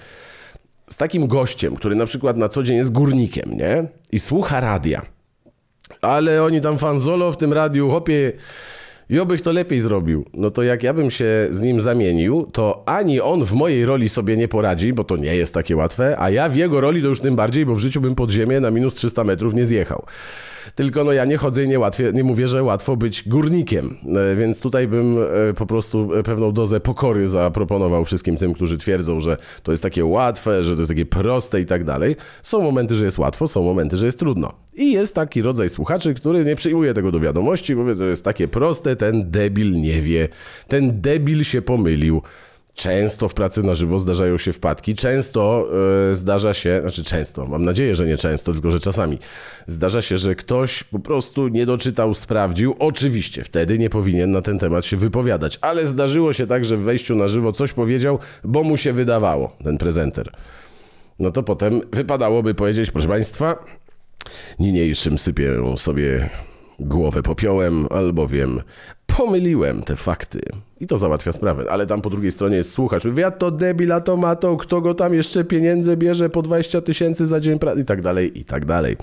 z 0.88 0.96
takim 0.96 1.26
gościem, 1.26 1.76
który 1.76 1.94
na 1.94 2.06
przykład 2.06 2.36
na 2.36 2.48
co 2.48 2.62
dzień 2.62 2.76
jest 2.76 2.92
górnikiem, 2.92 3.56
nie? 3.56 3.88
I 4.12 4.20
słucha 4.20 4.60
radia, 4.60 5.02
ale 6.02 6.42
oni 6.42 6.60
tam 6.60 6.78
fanzolo 6.78 7.32
w 7.32 7.36
tym 7.36 7.52
radiu, 7.52 7.90
hopie 7.90 8.32
i 9.10 9.18
obych 9.18 9.40
to 9.40 9.52
lepiej 9.52 9.80
zrobił. 9.80 10.24
No 10.34 10.50
to 10.50 10.62
jak 10.62 10.82
ja 10.82 10.94
bym 10.94 11.10
się 11.10 11.48
z 11.50 11.62
nim 11.62 11.80
zamienił, 11.80 12.46
to 12.52 12.82
ani 12.86 13.20
on 13.20 13.44
w 13.44 13.52
mojej 13.52 13.86
roli 13.86 14.08
sobie 14.08 14.36
nie 14.36 14.48
poradzi, 14.48 14.92
bo 14.92 15.04
to 15.04 15.16
nie 15.16 15.36
jest 15.36 15.54
takie 15.54 15.76
łatwe, 15.76 16.16
a 16.18 16.30
ja 16.30 16.48
w 16.48 16.56
jego 16.56 16.80
roli 16.80 17.02
to 17.02 17.08
już 17.08 17.20
tym 17.20 17.36
bardziej, 17.36 17.66
bo 17.66 17.74
w 17.74 17.78
życiu 17.78 18.00
bym 18.00 18.14
pod 18.14 18.30
ziemię 18.30 18.60
na 18.60 18.70
minus 18.70 18.94
300 18.94 19.24
metrów 19.24 19.54
nie 19.54 19.66
zjechał. 19.66 20.06
Tylko 20.74 21.04
no 21.04 21.12
ja 21.12 21.24
nie 21.24 21.36
chodzę 21.36 21.64
i 21.64 21.68
nie, 21.68 21.78
łatwiej, 21.78 22.14
nie 22.14 22.24
mówię, 22.24 22.48
że 22.48 22.62
łatwo 22.62 22.96
być 22.96 23.28
górnikiem, 23.28 23.96
e, 24.32 24.36
więc 24.36 24.60
tutaj 24.60 24.88
bym 24.88 25.18
e, 25.18 25.54
po 25.54 25.66
prostu 25.66 26.14
e, 26.14 26.22
pewną 26.22 26.52
dozę 26.52 26.80
pokory 26.80 27.28
zaproponował 27.28 28.04
wszystkim 28.04 28.36
tym, 28.36 28.54
którzy 28.54 28.78
twierdzą, 28.78 29.20
że 29.20 29.36
to 29.62 29.70
jest 29.70 29.82
takie 29.82 30.04
łatwe, 30.04 30.64
że 30.64 30.74
to 30.74 30.80
jest 30.80 30.90
takie 30.90 31.06
proste 31.06 31.60
i 31.60 31.66
tak 31.66 31.84
dalej. 31.84 32.16
Są 32.42 32.62
momenty, 32.62 32.94
że 32.94 33.04
jest 33.04 33.18
łatwo, 33.18 33.48
są 33.48 33.62
momenty, 33.62 33.96
że 33.96 34.06
jest 34.06 34.18
trudno. 34.18 34.52
I 34.74 34.92
jest 34.92 35.14
taki 35.14 35.42
rodzaj 35.42 35.68
słuchaczy, 35.68 36.14
który 36.14 36.44
nie 36.44 36.56
przyjmuje 36.56 36.94
tego 36.94 37.12
do 37.12 37.20
wiadomości, 37.20 37.76
bo 37.76 37.94
to 37.94 38.04
jest 38.04 38.24
takie 38.24 38.48
proste, 38.48 38.96
ten 38.96 39.30
debil 39.30 39.80
nie 39.80 40.02
wie, 40.02 40.28
ten 40.68 41.00
debil 41.00 41.44
się 41.44 41.62
pomylił. 41.62 42.22
Często 42.74 43.28
w 43.28 43.34
pracy 43.34 43.62
na 43.62 43.74
żywo 43.74 43.98
zdarzają 43.98 44.38
się 44.38 44.52
wpadki, 44.52 44.94
często 44.94 45.66
e, 46.10 46.14
zdarza 46.14 46.54
się, 46.54 46.78
znaczy 46.80 47.04
często, 47.04 47.46
mam 47.46 47.64
nadzieję, 47.64 47.96
że 47.96 48.06
nie 48.06 48.16
często, 48.16 48.52
tylko 48.52 48.70
że 48.70 48.80
czasami 48.80 49.18
zdarza 49.66 50.02
się, 50.02 50.18
że 50.18 50.34
ktoś 50.34 50.84
po 50.84 50.98
prostu 50.98 51.48
nie 51.48 51.66
doczytał, 51.66 52.14
sprawdził. 52.14 52.76
Oczywiście 52.78 53.44
wtedy 53.44 53.78
nie 53.78 53.90
powinien 53.90 54.30
na 54.30 54.42
ten 54.42 54.58
temat 54.58 54.86
się 54.86 54.96
wypowiadać, 54.96 55.58
ale 55.60 55.86
zdarzyło 55.86 56.32
się 56.32 56.46
tak, 56.46 56.64
że 56.64 56.76
w 56.76 56.80
wejściu 56.80 57.14
na 57.14 57.28
żywo 57.28 57.52
coś 57.52 57.72
powiedział, 57.72 58.18
bo 58.44 58.62
mu 58.62 58.76
się 58.76 58.92
wydawało, 58.92 59.56
ten 59.64 59.78
prezenter. 59.78 60.30
No 61.18 61.30
to 61.30 61.42
potem 61.42 61.80
wypadałoby 61.92 62.54
powiedzieć, 62.54 62.90
proszę 62.90 63.08
Państwa, 63.08 63.64
niniejszym 64.58 65.18
sypię 65.18 65.76
sobie 65.76 66.30
głowę 66.80 67.22
popiołem, 67.22 67.86
albowiem 67.90 68.62
pomyliłem 69.16 69.82
te 69.82 69.96
fakty. 69.96 70.40
I 70.80 70.86
to 70.86 70.98
załatwia 70.98 71.32
sprawę. 71.32 71.64
Ale 71.70 71.86
tam 71.86 72.02
po 72.02 72.10
drugiej 72.10 72.30
stronie 72.30 72.56
jest 72.56 72.72
słuchacz. 72.72 73.02
Ja 73.16 73.30
to 73.30 73.50
debil, 73.50 73.92
a 73.92 74.00
to 74.00 74.16
ma 74.16 74.36
to, 74.36 74.56
kto 74.56 74.80
go 74.80 74.94
tam 74.94 75.14
jeszcze 75.14 75.44
pieniędzy 75.44 75.96
bierze 75.96 76.30
po 76.30 76.42
20 76.42 76.80
tysięcy 76.80 77.26
za 77.26 77.40
dzień 77.40 77.58
pracy 77.58 77.80
i 77.80 77.84
tak 77.84 78.02
dalej, 78.02 78.38
i 78.38 78.44
tak 78.44 78.64
dalej. 78.64 78.96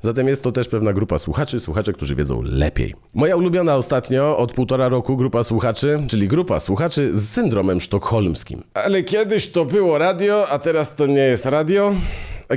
Zatem 0.00 0.28
jest 0.28 0.42
to 0.42 0.52
też 0.52 0.68
pewna 0.68 0.92
grupa 0.92 1.18
słuchaczy, 1.18 1.60
słuchacze, 1.60 1.92
którzy 1.92 2.14
wiedzą 2.14 2.42
lepiej. 2.42 2.94
Moja 3.14 3.36
ulubiona 3.36 3.76
ostatnio 3.76 4.38
od 4.38 4.52
półtora 4.52 4.88
roku 4.88 5.16
grupa 5.16 5.42
słuchaczy, 5.42 6.02
czyli 6.08 6.28
grupa 6.28 6.60
słuchaczy 6.60 7.16
z 7.16 7.28
syndromem 7.28 7.80
sztokholmskim. 7.80 8.62
Ale 8.74 9.02
kiedyś 9.02 9.50
to 9.50 9.64
było 9.64 9.98
radio, 9.98 10.48
a 10.48 10.58
teraz 10.58 10.94
to 10.94 11.06
nie 11.06 11.20
jest 11.20 11.46
radio. 11.46 11.94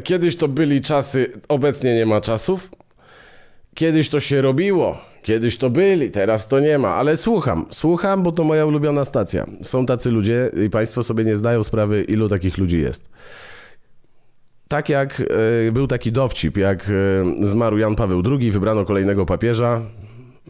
Kiedyś 0.03 0.35
to 0.35 0.47
byli 0.47 0.81
czasy, 0.81 1.31
obecnie 1.47 1.95
nie 1.95 2.05
ma 2.05 2.21
czasów. 2.21 2.69
Kiedyś 3.75 4.09
to 4.09 4.19
się 4.19 4.41
robiło, 4.41 4.97
kiedyś 5.23 5.57
to 5.57 5.69
byli, 5.69 6.11
teraz 6.11 6.47
to 6.47 6.59
nie 6.59 6.77
ma, 6.77 6.89
ale 6.89 7.17
słucham, 7.17 7.65
słucham, 7.71 8.23
bo 8.23 8.31
to 8.31 8.43
moja 8.43 8.65
ulubiona 8.65 9.05
stacja. 9.05 9.45
Są 9.61 9.85
tacy 9.85 10.11
ludzie 10.11 10.51
i 10.65 10.69
Państwo 10.69 11.03
sobie 11.03 11.23
nie 11.23 11.37
zdają 11.37 11.63
sprawy, 11.63 12.03
ilu 12.03 12.29
takich 12.29 12.57
ludzi 12.57 12.79
jest. 12.79 13.09
Tak 14.67 14.89
jak 14.89 15.19
y, 15.67 15.71
był 15.71 15.87
taki 15.87 16.11
dowcip, 16.11 16.57
jak 16.57 16.89
y, 16.89 17.45
zmarł 17.45 17.77
Jan 17.77 17.95
Paweł 17.95 18.23
II, 18.31 18.51
wybrano 18.51 18.85
kolejnego 18.85 19.25
papieża, 19.25 19.81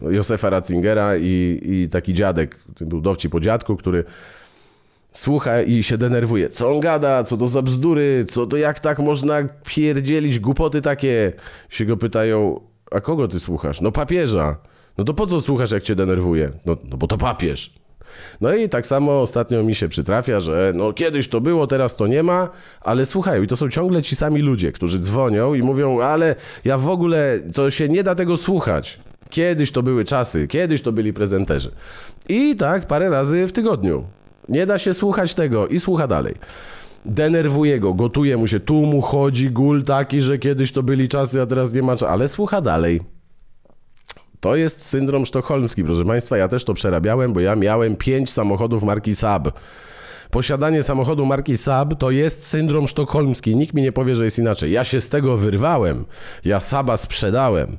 Józefa 0.02 0.50
Ratzingera 0.50 1.16
i, 1.16 1.60
i 1.62 1.88
taki 1.88 2.14
dziadek, 2.14 2.58
był 2.80 3.00
dowcip 3.00 3.34
o 3.34 3.40
dziadku, 3.40 3.76
który 3.76 4.04
słucha 5.12 5.62
i 5.62 5.82
się 5.82 5.98
denerwuje. 5.98 6.48
Co 6.48 6.72
on 6.72 6.80
gada? 6.80 7.24
Co 7.24 7.36
to 7.36 7.46
za 7.46 7.62
bzdury? 7.62 8.24
Co 8.24 8.46
to 8.46 8.56
jak 8.56 8.80
tak 8.80 8.98
można 8.98 9.42
pierdzielić 9.64 10.38
głupoty 10.38 10.82
takie? 10.82 11.32
Się 11.68 11.84
go 11.84 11.96
pytają, 11.96 12.60
a 12.90 13.00
kogo 13.00 13.28
ty 13.28 13.40
słuchasz? 13.40 13.80
No 13.80 13.92
papieża. 13.92 14.56
No 14.98 15.04
to 15.04 15.14
po 15.14 15.26
co 15.26 15.40
słuchasz, 15.40 15.70
jak 15.70 15.82
cię 15.82 15.94
denerwuje? 15.94 16.50
No, 16.66 16.76
no 16.84 16.96
bo 16.96 17.06
to 17.06 17.18
papież. 17.18 17.74
No 18.40 18.54
i 18.54 18.68
tak 18.68 18.86
samo 18.86 19.20
ostatnio 19.20 19.62
mi 19.62 19.74
się 19.74 19.88
przytrafia, 19.88 20.40
że 20.40 20.72
no 20.74 20.92
kiedyś 20.92 21.28
to 21.28 21.40
było, 21.40 21.66
teraz 21.66 21.96
to 21.96 22.06
nie 22.06 22.22
ma, 22.22 22.48
ale 22.80 23.06
słuchają 23.06 23.42
i 23.42 23.46
to 23.46 23.56
są 23.56 23.68
ciągle 23.68 24.02
ci 24.02 24.16
sami 24.16 24.40
ludzie, 24.40 24.72
którzy 24.72 24.98
dzwonią 24.98 25.54
i 25.54 25.62
mówią, 25.62 26.00
ale 26.00 26.36
ja 26.64 26.78
w 26.78 26.88
ogóle, 26.88 27.40
to 27.54 27.70
się 27.70 27.88
nie 27.88 28.02
da 28.02 28.14
tego 28.14 28.36
słuchać. 28.36 29.00
Kiedyś 29.30 29.72
to 29.72 29.82
były 29.82 30.04
czasy, 30.04 30.48
kiedyś 30.48 30.82
to 30.82 30.92
byli 30.92 31.12
prezenterzy. 31.12 31.70
I 32.28 32.56
tak 32.56 32.86
parę 32.86 33.10
razy 33.10 33.46
w 33.46 33.52
tygodniu. 33.52 34.04
Nie 34.50 34.66
da 34.66 34.78
się 34.78 34.94
słuchać 34.94 35.34
tego 35.34 35.66
i 35.66 35.80
słucha 35.80 36.06
dalej 36.06 36.34
denerwuje 37.04 37.80
go, 37.80 37.94
gotuje 37.94 38.36
mu 38.36 38.46
się, 38.46 38.60
tu 38.60 38.74
mu 38.74 39.02
chodzi 39.02 39.50
gul 39.50 39.84
taki, 39.84 40.22
że 40.22 40.38
kiedyś 40.38 40.72
to 40.72 40.82
byli 40.82 41.08
czasy, 41.08 41.42
a 41.42 41.46
teraz 41.46 41.72
nie 41.72 41.82
ma 41.82 41.92
czasu, 41.92 42.06
ale 42.06 42.28
słucha 42.28 42.60
dalej. 42.60 43.00
To 44.40 44.56
jest 44.56 44.86
syndrom 44.86 45.26
sztokholmski, 45.26 45.84
proszę 45.84 46.04
Państwa. 46.04 46.36
Ja 46.36 46.48
też 46.48 46.64
to 46.64 46.74
przerabiałem, 46.74 47.32
bo 47.32 47.40
ja 47.40 47.56
miałem 47.56 47.96
pięć 47.96 48.32
samochodów 48.32 48.82
marki 48.82 49.14
Saab. 49.14 49.48
Posiadanie 50.30 50.82
samochodu 50.82 51.26
marki 51.26 51.56
Saab 51.56 51.94
to 51.98 52.10
jest 52.10 52.46
syndrom 52.46 52.88
sztokholmski. 52.88 53.56
Nikt 53.56 53.74
mi 53.74 53.82
nie 53.82 53.92
powie, 53.92 54.16
że 54.16 54.24
jest 54.24 54.38
inaczej. 54.38 54.72
Ja 54.72 54.84
się 54.84 55.00
z 55.00 55.08
tego 55.08 55.36
wyrwałem. 55.36 56.04
Ja 56.44 56.60
Saba 56.60 56.96
sprzedałem. 56.96 57.78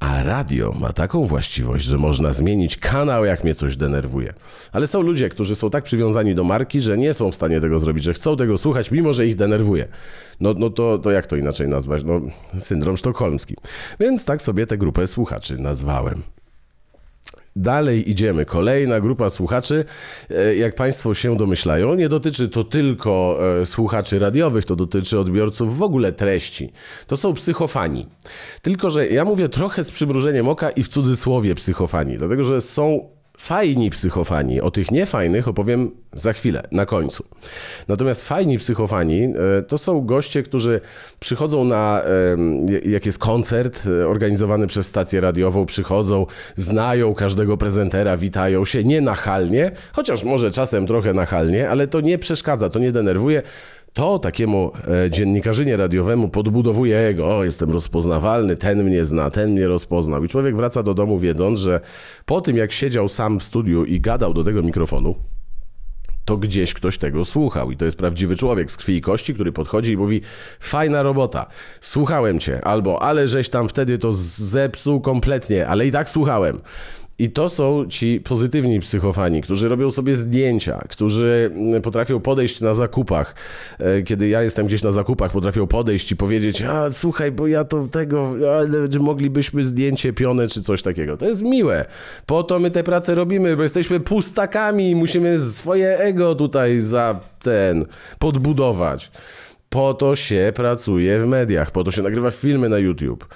A 0.00 0.22
radio 0.22 0.72
ma 0.80 0.92
taką 0.92 1.26
właściwość, 1.26 1.84
że 1.84 1.98
można 1.98 2.32
zmienić 2.32 2.76
kanał, 2.76 3.24
jak 3.24 3.44
mnie 3.44 3.54
coś 3.54 3.76
denerwuje. 3.76 4.34
Ale 4.72 4.86
są 4.86 5.00
ludzie, 5.00 5.28
którzy 5.28 5.54
są 5.56 5.70
tak 5.70 5.84
przywiązani 5.84 6.34
do 6.34 6.44
marki, 6.44 6.80
że 6.80 6.98
nie 6.98 7.14
są 7.14 7.30
w 7.30 7.34
stanie 7.34 7.60
tego 7.60 7.78
zrobić, 7.78 8.04
że 8.04 8.14
chcą 8.14 8.36
tego 8.36 8.58
słuchać, 8.58 8.90
mimo 8.90 9.12
że 9.12 9.26
ich 9.26 9.36
denerwuje. 9.36 9.88
No, 10.40 10.54
no 10.58 10.70
to, 10.70 10.98
to 10.98 11.10
jak 11.10 11.26
to 11.26 11.36
inaczej 11.36 11.68
nazwać? 11.68 12.02
No, 12.04 12.20
syndrom 12.58 12.96
sztokholmski. 12.96 13.56
Więc 14.00 14.24
tak 14.24 14.42
sobie 14.42 14.66
tę 14.66 14.78
grupę 14.78 15.06
słuchaczy 15.06 15.58
nazwałem. 15.58 16.35
Dalej 17.56 18.10
idziemy. 18.10 18.44
Kolejna 18.44 19.00
grupa 19.00 19.30
słuchaczy, 19.30 19.84
e, 20.30 20.56
jak 20.56 20.74
Państwo 20.74 21.14
się 21.14 21.36
domyślają, 21.36 21.94
nie 21.94 22.08
dotyczy 22.08 22.48
to 22.48 22.64
tylko 22.64 23.38
e, 23.60 23.66
słuchaczy 23.66 24.18
radiowych, 24.18 24.64
to 24.64 24.76
dotyczy 24.76 25.18
odbiorców 25.18 25.78
w 25.78 25.82
ogóle 25.82 26.12
treści. 26.12 26.72
To 27.06 27.16
są 27.16 27.34
psychofani. 27.34 28.06
Tylko, 28.62 28.90
że 28.90 29.08
ja 29.08 29.24
mówię 29.24 29.48
trochę 29.48 29.84
z 29.84 29.90
przymrużeniem 29.90 30.48
oka 30.48 30.70
i 30.70 30.82
w 30.82 30.88
cudzysłowie 30.88 31.54
psychofani, 31.54 32.18
dlatego 32.18 32.44
że 32.44 32.60
są 32.60 33.15
fajni 33.36 33.90
psychofani. 33.90 34.60
O 34.60 34.70
tych 34.70 34.90
niefajnych 34.90 35.48
opowiem 35.48 35.90
za 36.12 36.32
chwilę, 36.32 36.62
na 36.72 36.86
końcu. 36.86 37.24
Natomiast 37.88 38.28
fajni 38.28 38.58
psychofani 38.58 39.22
e, 39.22 39.62
to 39.62 39.78
są 39.78 40.06
goście, 40.06 40.42
którzy 40.42 40.80
przychodzą 41.20 41.64
na, 41.64 42.02
jak 42.86 43.06
jest 43.06 43.18
koncert 43.18 43.82
e, 43.86 44.08
organizowany 44.08 44.66
przez 44.66 44.86
stację 44.86 45.20
radiową, 45.20 45.66
przychodzą, 45.66 46.26
znają 46.56 47.14
każdego 47.14 47.56
prezentera, 47.56 48.16
witają 48.16 48.64
się, 48.64 48.84
nie 48.84 49.00
nachalnie, 49.00 49.70
chociaż 49.92 50.24
może 50.24 50.50
czasem 50.50 50.86
trochę 50.86 51.14
nachalnie, 51.14 51.70
ale 51.70 51.86
to 51.86 52.00
nie 52.00 52.18
przeszkadza, 52.18 52.68
to 52.68 52.78
nie 52.78 52.92
denerwuje 52.92 53.42
to 53.96 54.18
takiemu 54.18 54.72
e, 55.04 55.10
dziennikarzynie 55.10 55.76
radiowemu 55.76 56.28
podbudowuje 56.28 56.98
ego, 56.98 57.36
o, 57.36 57.44
jestem 57.44 57.70
rozpoznawalny, 57.70 58.56
ten 58.56 58.84
mnie 58.84 59.04
zna, 59.04 59.30
ten 59.30 59.52
mnie 59.52 59.68
rozpoznał. 59.68 60.24
I 60.24 60.28
człowiek 60.28 60.56
wraca 60.56 60.82
do 60.82 60.94
domu 60.94 61.18
wiedząc, 61.18 61.58
że 61.58 61.80
po 62.26 62.40
tym 62.40 62.56
jak 62.56 62.72
siedział 62.72 63.08
sam 63.08 63.38
w 63.38 63.42
studiu 63.42 63.84
i 63.84 64.00
gadał 64.00 64.34
do 64.34 64.44
tego 64.44 64.62
mikrofonu, 64.62 65.14
to 66.24 66.36
gdzieś 66.36 66.74
ktoś 66.74 66.98
tego 66.98 67.24
słuchał. 67.24 67.70
I 67.70 67.76
to 67.76 67.84
jest 67.84 67.98
prawdziwy 67.98 68.36
człowiek 68.36 68.72
z 68.72 68.76
krwi 68.76 68.96
i 68.96 69.00
kości, 69.00 69.34
który 69.34 69.52
podchodzi 69.52 69.92
i 69.92 69.96
mówi: 69.96 70.20
Fajna 70.60 71.02
robota, 71.02 71.46
słuchałem 71.80 72.40
cię, 72.40 72.64
albo 72.64 73.02
ale 73.02 73.28
żeś 73.28 73.48
tam 73.48 73.68
wtedy 73.68 73.98
to 73.98 74.12
zepsuł 74.12 75.00
kompletnie, 75.00 75.68
ale 75.68 75.86
i 75.86 75.92
tak 75.92 76.10
słuchałem. 76.10 76.60
I 77.18 77.30
to 77.30 77.48
są 77.48 77.86
ci 77.88 78.20
pozytywni 78.20 78.80
psychofani, 78.80 79.42
którzy 79.42 79.68
robią 79.68 79.90
sobie 79.90 80.16
zdjęcia, 80.16 80.84
którzy 80.88 81.50
mm, 81.54 81.82
potrafią 81.82 82.20
podejść 82.20 82.60
na 82.60 82.74
zakupach. 82.74 83.34
E, 83.78 84.02
kiedy 84.02 84.28
ja 84.28 84.42
jestem 84.42 84.66
gdzieś 84.66 84.82
na 84.82 84.92
zakupach, 84.92 85.32
potrafią 85.32 85.66
podejść 85.66 86.12
i 86.12 86.16
powiedzieć: 86.16 86.62
A 86.62 86.92
słuchaj, 86.92 87.32
bo 87.32 87.46
ja 87.46 87.64
to 87.64 87.86
tego, 87.86 88.34
ale 88.58 88.98
moglibyśmy 89.00 89.64
zdjęcie 89.64 90.12
pione 90.12 90.48
czy 90.48 90.62
coś 90.62 90.82
takiego. 90.82 91.16
To 91.16 91.28
jest 91.28 91.42
miłe. 91.42 91.84
Po 92.26 92.42
to 92.42 92.58
my 92.58 92.70
tę 92.70 92.84
pracę 92.84 93.14
robimy, 93.14 93.56
bo 93.56 93.62
jesteśmy 93.62 94.00
pustakami 94.00 94.90
i 94.90 94.96
musimy 94.96 95.38
swoje 95.38 95.98
ego 95.98 96.34
tutaj 96.34 96.80
za 96.80 97.20
ten 97.42 97.84
podbudować. 98.18 99.10
Po 99.68 99.94
to 99.94 100.16
się 100.16 100.52
pracuje 100.54 101.20
w 101.20 101.26
mediach, 101.26 101.70
po 101.70 101.84
to 101.84 101.90
się 101.90 102.02
nagrywa 102.02 102.30
filmy 102.30 102.68
na 102.68 102.78
YouTube 102.78 103.28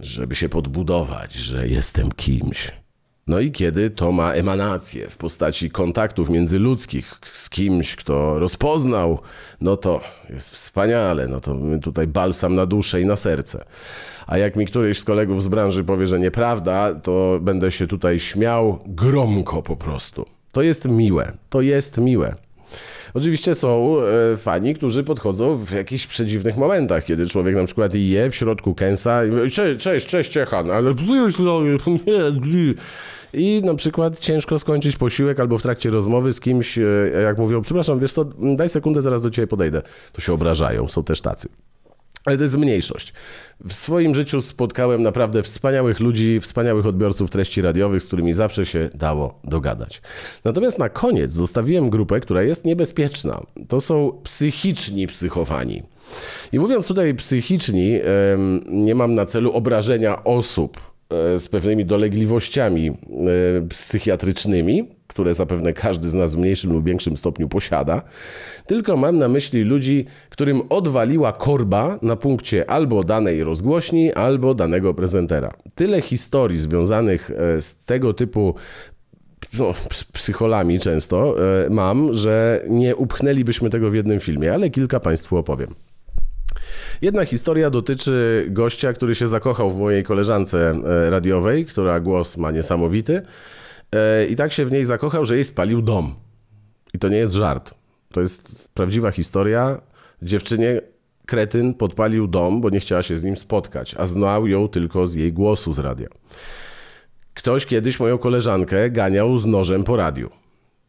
żeby 0.00 0.34
się 0.34 0.48
podbudować, 0.48 1.34
że 1.34 1.68
jestem 1.68 2.12
kimś. 2.12 2.72
No 3.26 3.40
i 3.40 3.52
kiedy 3.52 3.90
to 3.90 4.12
ma 4.12 4.32
emanację 4.32 5.10
w 5.10 5.16
postaci 5.16 5.70
kontaktów 5.70 6.30
międzyludzkich 6.30 7.18
z 7.22 7.50
kimś, 7.50 7.96
kto 7.96 8.38
rozpoznał, 8.38 9.20
no 9.60 9.76
to 9.76 10.00
jest 10.30 10.50
wspaniale, 10.50 11.28
no 11.28 11.40
to 11.40 11.56
tutaj 11.82 12.06
balsam 12.06 12.54
na 12.54 12.66
duszę 12.66 13.00
i 13.00 13.06
na 13.06 13.16
serce. 13.16 13.64
A 14.26 14.38
jak 14.38 14.56
mi 14.56 14.66
któryś 14.66 14.98
z 14.98 15.04
kolegów 15.04 15.42
z 15.42 15.48
branży 15.48 15.84
powie, 15.84 16.06
że 16.06 16.20
nieprawda, 16.20 16.94
to 16.94 17.38
będę 17.40 17.70
się 17.72 17.86
tutaj 17.86 18.20
śmiał 18.20 18.78
gromko 18.86 19.62
po 19.62 19.76
prostu. 19.76 20.26
To 20.52 20.62
jest 20.62 20.88
miłe, 20.88 21.32
to 21.50 21.60
jest 21.60 21.98
miłe. 21.98 22.34
Oczywiście 23.16 23.54
są 23.54 23.96
e, 24.32 24.36
fani, 24.36 24.74
którzy 24.74 25.04
podchodzą 25.04 25.56
w 25.56 25.72
jakichś 25.72 26.06
przedziwnych 26.06 26.56
momentach, 26.56 27.04
kiedy 27.04 27.26
człowiek 27.26 27.54
na 27.54 27.64
przykład 27.64 27.94
je 27.94 28.30
w 28.30 28.34
środku 28.34 28.74
kęsa 28.74 29.24
i 29.24 29.50
cześć, 29.50 29.80
cześć, 29.80 30.06
cześć 30.06 30.32
Ciechan, 30.32 30.70
ale 30.70 30.94
i 33.32 33.62
na 33.64 33.74
przykład 33.74 34.18
ciężko 34.18 34.58
skończyć 34.58 34.96
posiłek 34.96 35.40
albo 35.40 35.58
w 35.58 35.62
trakcie 35.62 35.90
rozmowy 35.90 36.32
z 36.32 36.40
kimś, 36.40 36.78
e, 36.78 36.82
jak 37.22 37.38
mówią, 37.38 37.62
przepraszam, 37.62 38.00
wiesz 38.00 38.12
co, 38.12 38.24
daj 38.56 38.68
sekundę, 38.68 39.02
zaraz 39.02 39.22
do 39.22 39.30
ciebie 39.30 39.46
podejdę. 39.46 39.82
To 40.12 40.20
się 40.20 40.32
obrażają, 40.32 40.88
są 40.88 41.04
też 41.04 41.20
tacy. 41.20 41.48
Ale 42.26 42.36
to 42.36 42.44
jest 42.44 42.56
mniejszość. 42.56 43.12
W 43.64 43.72
swoim 43.72 44.14
życiu 44.14 44.40
spotkałem 44.40 45.02
naprawdę 45.02 45.42
wspaniałych 45.42 46.00
ludzi, 46.00 46.40
wspaniałych 46.40 46.86
odbiorców 46.86 47.30
treści 47.30 47.62
radiowych, 47.62 48.02
z 48.02 48.06
którymi 48.06 48.32
zawsze 48.32 48.66
się 48.66 48.90
dało 48.94 49.40
dogadać. 49.44 50.02
Natomiast 50.44 50.78
na 50.78 50.88
koniec 50.88 51.32
zostawiłem 51.32 51.90
grupę, 51.90 52.20
która 52.20 52.42
jest 52.42 52.64
niebezpieczna. 52.64 53.42
To 53.68 53.80
są 53.80 54.20
psychiczni 54.22 55.06
psychofani. 55.06 55.82
I 56.52 56.58
mówiąc 56.58 56.86
tutaj 56.86 57.14
psychiczni, 57.14 58.00
nie 58.66 58.94
mam 58.94 59.14
na 59.14 59.24
celu 59.24 59.52
obrażenia 59.52 60.24
osób. 60.24 60.95
E, 61.10 61.38
z 61.38 61.48
pewnymi 61.48 61.84
dolegliwościami 61.84 62.88
e, 62.88 62.94
psychiatrycznymi, 63.68 64.88
które 65.06 65.34
zapewne 65.34 65.72
każdy 65.72 66.08
z 66.08 66.14
nas 66.14 66.34
w 66.34 66.38
mniejszym 66.38 66.72
lub 66.72 66.84
większym 66.84 67.16
stopniu 67.16 67.48
posiada, 67.48 68.02
tylko 68.66 68.96
mam 68.96 69.18
na 69.18 69.28
myśli 69.28 69.62
ludzi, 69.64 70.06
którym 70.30 70.62
odwaliła 70.68 71.32
korba 71.32 71.98
na 72.02 72.16
punkcie 72.16 72.70
albo 72.70 73.04
danej 73.04 73.44
rozgłośni, 73.44 74.12
albo 74.12 74.54
danego 74.54 74.94
prezentera. 74.94 75.52
Tyle 75.74 76.02
historii 76.02 76.58
związanych 76.58 77.30
e, 77.30 77.60
z 77.60 77.76
tego 77.76 78.14
typu 78.14 78.54
no, 79.58 79.74
psycholami 80.12 80.78
często 80.78 81.34
mam, 81.70 82.14
że 82.14 82.64
nie 82.68 82.96
upchnęlibyśmy 82.96 83.70
tego 83.70 83.90
w 83.90 83.94
jednym 83.94 84.20
filmie, 84.20 84.54
ale 84.54 84.70
kilka 84.70 85.00
Państwu 85.00 85.36
opowiem. 85.36 85.74
Jedna 87.02 87.24
historia 87.24 87.70
dotyczy 87.70 88.46
gościa, 88.50 88.92
który 88.92 89.14
się 89.14 89.26
zakochał 89.26 89.70
w 89.70 89.78
mojej 89.78 90.04
koleżance 90.04 90.70
e, 90.70 91.10
radiowej, 91.10 91.66
która 91.66 92.00
głos 92.00 92.36
ma 92.36 92.50
niesamowity. 92.50 93.22
E, 93.92 94.26
I 94.26 94.36
tak 94.36 94.52
się 94.52 94.66
w 94.66 94.72
niej 94.72 94.84
zakochał, 94.84 95.24
że 95.24 95.34
jej 95.34 95.44
spalił 95.44 95.82
dom. 95.82 96.14
I 96.94 96.98
to 96.98 97.08
nie 97.08 97.16
jest 97.16 97.32
żart. 97.32 97.74
To 98.12 98.20
jest 98.20 98.68
prawdziwa 98.74 99.10
historia. 99.10 99.80
Dziewczynie 100.22 100.80
kretyn 101.26 101.74
podpalił 101.74 102.26
dom, 102.26 102.60
bo 102.60 102.70
nie 102.70 102.80
chciała 102.80 103.02
się 103.02 103.16
z 103.16 103.24
nim 103.24 103.36
spotkać, 103.36 103.94
a 103.98 104.06
znał 104.06 104.46
ją 104.46 104.68
tylko 104.68 105.06
z 105.06 105.14
jej 105.14 105.32
głosu 105.32 105.72
z 105.72 105.78
radia. 105.78 106.08
Ktoś 107.34 107.66
kiedyś 107.66 108.00
moją 108.00 108.18
koleżankę 108.18 108.90
ganiał 108.90 109.38
z 109.38 109.46
nożem 109.46 109.84
po 109.84 109.96
radiu, 109.96 110.30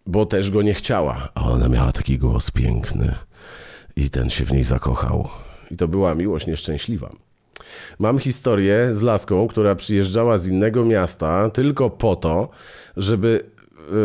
bo 0.05 0.25
też 0.25 0.51
go 0.51 0.61
nie 0.61 0.73
chciała. 0.73 1.29
A 1.35 1.43
ona 1.43 1.69
miała 1.69 1.91
taki 1.91 2.17
głos 2.17 2.51
piękny 2.51 3.15
i 3.95 4.09
ten 4.09 4.29
się 4.29 4.45
w 4.45 4.51
niej 4.51 4.63
zakochał. 4.63 5.29
I 5.71 5.77
to 5.77 5.87
była 5.87 6.15
miłość 6.15 6.47
nieszczęśliwa. 6.47 7.09
Mam 7.99 8.19
historię 8.19 8.87
z 8.91 9.01
laską, 9.01 9.47
która 9.47 9.75
przyjeżdżała 9.75 10.37
z 10.37 10.47
innego 10.47 10.85
miasta 10.85 11.49
tylko 11.49 11.89
po 11.89 12.15
to, 12.15 12.49
żeby 12.97 13.43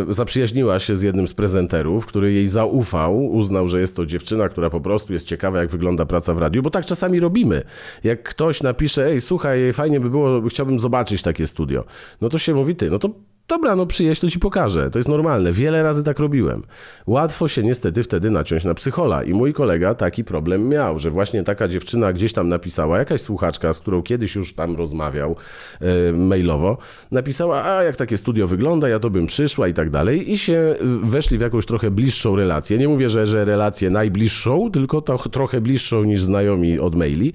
e, 0.09 0.15
zaprzyjaźniła 0.15 0.79
się 0.79 0.97
z 0.97 1.03
jednym 1.03 1.29
z 1.29 1.35
prezenterów, 1.35 2.07
który 2.07 2.33
jej 2.33 2.49
zaufał, 2.49 3.27
uznał, 3.27 3.69
że 3.69 3.81
jest 3.81 3.97
to 3.97 4.07
dziewczyna, 4.07 4.49
która 4.49 4.71
po 4.71 4.81
prostu 4.81 5.13
jest 5.13 5.27
ciekawa, 5.27 5.61
jak 5.61 5.71
wygląda 5.71 6.07
praca 6.07 6.35
w 6.35 6.39
radiu, 6.39 6.63
bo 6.63 6.71
tak 6.71 6.87
czasami 6.87 7.21
robimy. 7.21 7.63
Jak 8.05 8.23
ktoś 8.23 8.63
napisze, 8.63 9.07
ej, 9.07 9.21
słuchaj, 9.21 9.73
fajnie 9.73 10.01
by 10.01 10.11
było, 10.11 10.43
chciałbym 10.49 10.81
zobaczyć 10.81 11.23
takie 11.23 11.47
studio, 11.47 11.85
no 12.21 12.29
to 12.29 12.39
się 12.39 12.55
mówi, 12.55 12.77
ty, 12.77 12.91
no 12.91 12.99
to 12.99 13.11
Dobra, 13.53 13.77
no 13.77 13.87
przyjeźdź, 13.87 14.21
to 14.21 14.31
ci 14.31 14.39
pokażę. 14.39 14.91
To 14.91 14.99
jest 14.99 15.09
normalne. 15.09 15.53
Wiele 15.53 15.83
razy 15.83 16.05
tak 16.05 16.19
robiłem. 16.19 16.63
Łatwo 17.07 17.49
się 17.49 17.63
niestety 17.63 18.03
wtedy 18.03 18.31
naciąć 18.31 18.65
na 18.65 18.75
psychola. 18.75 19.23
I 19.23 19.35
mój 19.35 19.53
kolega 19.53 19.95
taki 19.95 20.25
problem 20.25 20.69
miał, 20.69 20.99
że 20.99 21.11
właśnie 21.11 21.43
taka 21.43 21.69
dziewczyna 21.69 22.13
gdzieś 22.13 22.33
tam 22.33 22.49
napisała, 22.49 22.99
jakaś 22.99 23.21
słuchaczka, 23.21 23.73
z 23.73 23.81
którą 23.81 24.03
kiedyś 24.03 24.35
już 24.35 24.55
tam 24.55 24.77
rozmawiał 24.77 25.37
e, 25.81 26.13
mailowo, 26.13 26.79
napisała, 27.11 27.65
a 27.65 27.83
jak 27.83 27.97
takie 27.97 28.17
studio 28.17 28.47
wygląda, 28.47 28.89
ja 28.89 28.99
to 28.99 29.11
bym 29.11 29.27
przyszła 29.27 29.69
i 29.69 29.75
tak 29.75 29.91
dalej. 29.91 30.33
I 30.33 30.39
się 30.39 30.75
weszli 31.03 31.39
w 31.39 31.41
jakąś 31.41 31.67
trochę 31.67 31.91
bliższą 31.91 32.37
relację. 32.37 32.79
Nie 32.79 32.89
mówię, 32.89 33.09
że, 33.09 33.27
że 33.27 33.45
relację 33.45 33.91
najbliższą, 33.91 34.71
tylko 34.71 35.01
to, 35.01 35.19
trochę 35.19 35.61
bliższą 35.61 36.05
niż 36.05 36.23
znajomi 36.23 36.79
od 36.79 36.95
maili. 36.95 37.35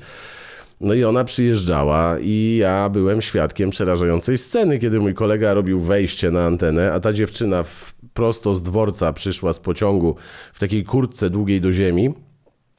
No 0.81 0.93
i 0.93 1.03
ona 1.03 1.23
przyjeżdżała 1.23 2.19
i 2.19 2.57
ja 2.59 2.89
byłem 2.89 3.21
świadkiem 3.21 3.69
przerażającej 3.69 4.37
sceny, 4.37 4.79
kiedy 4.79 4.99
mój 4.99 5.13
kolega 5.13 5.53
robił 5.53 5.79
wejście 5.79 6.31
na 6.31 6.45
antenę, 6.45 6.93
a 6.93 6.99
ta 6.99 7.13
dziewczyna 7.13 7.63
prosto 8.13 8.55
z 8.55 8.63
dworca 8.63 9.13
przyszła 9.13 9.53
z 9.53 9.59
pociągu 9.59 10.15
w 10.53 10.59
takiej 10.59 10.83
kurtce 10.83 11.29
długiej 11.29 11.61
do 11.61 11.73
ziemi 11.73 12.13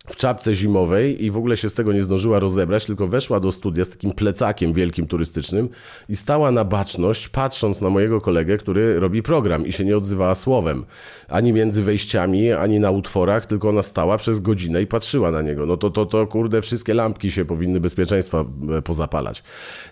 w 0.09 0.17
czapce 0.17 0.55
zimowej 0.55 1.25
i 1.25 1.31
w 1.31 1.37
ogóle 1.37 1.57
się 1.57 1.69
z 1.69 1.75
tego 1.75 1.93
nie 1.93 2.03
zdążyła 2.03 2.38
rozebrać, 2.38 2.85
tylko 2.85 3.09
weszła 3.09 3.41
do 3.41 3.53
studia 3.53 3.85
z 3.85 3.91
takim 3.91 4.12
plecakiem 4.12 4.73
wielkim 4.73 5.07
turystycznym 5.07 5.69
i 6.09 6.17
stała 6.17 6.50
na 6.50 6.65
baczność, 6.65 7.29
patrząc 7.29 7.81
na 7.81 7.91
mojego 7.91 8.21
kolegę, 8.21 8.59
który 8.59 9.00
robi 9.00 9.23
program 9.23 9.67
i 9.67 9.73
się 9.73 9.85
nie 9.85 9.97
odzywała 9.97 10.35
słowem. 10.35 10.85
Ani 11.29 11.53
między 11.53 11.83
wejściami, 11.83 12.53
ani 12.53 12.81
na 12.81 12.91
utworach, 12.91 13.47
tylko 13.47 13.69
ona 13.69 13.83
stała 13.83 14.19
przez 14.19 14.41
godzinę 14.41 14.83
i 14.83 14.87
patrzyła 14.87 15.31
na 15.31 15.43
niego. 15.43 15.67
No 15.67 15.77
to, 15.77 15.91
to, 15.91 16.07
to 16.07 16.27
kurde, 16.27 16.62
wszystkie 16.62 16.95
lampki 16.95 17.31
się 17.31 17.45
powinny 17.45 17.81
bezpieczeństwa 17.81 18.45
e, 18.79 18.83
pozapalać. 18.83 19.43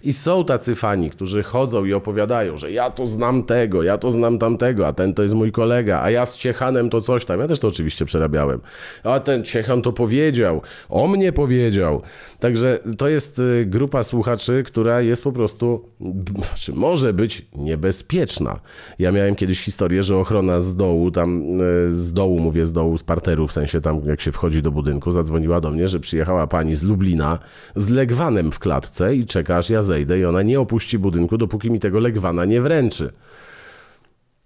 I 0.03 0.13
są 0.13 0.45
tacy 0.45 0.75
fani, 0.75 1.11
którzy 1.11 1.43
chodzą 1.43 1.85
i 1.85 1.93
opowiadają, 1.93 2.57
że 2.57 2.73
ja 2.73 2.91
to 2.91 3.07
znam 3.07 3.43
tego, 3.43 3.83
ja 3.83 3.99
to 3.99 4.11
znam 4.11 4.39
tamtego, 4.39 4.87
a 4.87 4.93
ten 4.93 5.15
to 5.15 5.23
jest 5.23 5.35
mój 5.35 5.53
kolega, 5.53 6.01
a 6.03 6.11
ja 6.11 6.27
z 6.27 6.39
Ciechanem 6.39 6.91
to 6.91 7.01
coś 7.01 7.25
tam. 7.25 7.41
Ja 7.41 7.49
też 7.49 7.59
to 7.59 7.69
oczywiście 7.69 8.05
przerabiałem. 8.05 8.61
A 9.05 9.21
ten 9.21 9.45
Ciechan 9.45 9.83
to 9.83 9.93
o 10.89 11.09
mnie 11.09 11.33
powiedział. 11.33 12.03
Także 12.39 12.79
to 12.99 13.09
jest 13.09 13.39
y, 13.39 13.67
grupa 13.67 14.03
słuchaczy, 14.03 14.63
która 14.67 15.01
jest 15.01 15.23
po 15.23 15.33
prostu, 15.33 15.89
znaczy 16.47 16.73
może 16.73 17.13
być 17.13 17.47
niebezpieczna. 17.55 18.61
Ja 18.99 19.13
miałem 19.13 19.37
kiedyś 19.37 19.61
historię, 19.61 20.03
że 20.03 20.17
ochrona 20.17 20.61
z 20.61 20.77
dołu, 20.77 21.11
tam 21.11 21.61
y, 21.61 21.91
z 21.91 22.13
dołu, 22.13 22.41
mówię 22.41 22.67
z 22.67 22.73
dołu, 22.73 22.99
z 22.99 23.03
parteru, 23.03 23.47
w 23.47 23.53
sensie 23.53 23.81
tam 23.81 24.01
jak 24.07 24.21
się 24.21 24.33
wchodzi 24.33 24.63
do 24.63 24.71
budynku, 24.71 25.13
zadzwoniła 25.13 25.61
do 25.61 25.71
mnie, 25.71 25.89
że 25.89 26.01
przyjechała 26.01 26.47
pani 26.47 26.75
z 26.75 26.83
Lublina 26.83 27.39
z 27.77 27.89
legwanem 27.89 28.53
w 28.53 28.59
klatce 28.59 29.17
i 29.17 29.27
czeka 29.27 29.57
aż 29.57 29.71
ja 29.71 29.83
zejdę 29.83 30.19
i 30.19 30.25
ona 30.25 30.43
nie 30.43 30.61
opuści 30.61 30.99
budynku, 30.99 31.39
dopóki 31.39 31.71
mi 31.71 31.81
tego 31.81 32.01
legwana 32.01 32.45
nie 32.45 32.61
wręczy. 32.61 33.13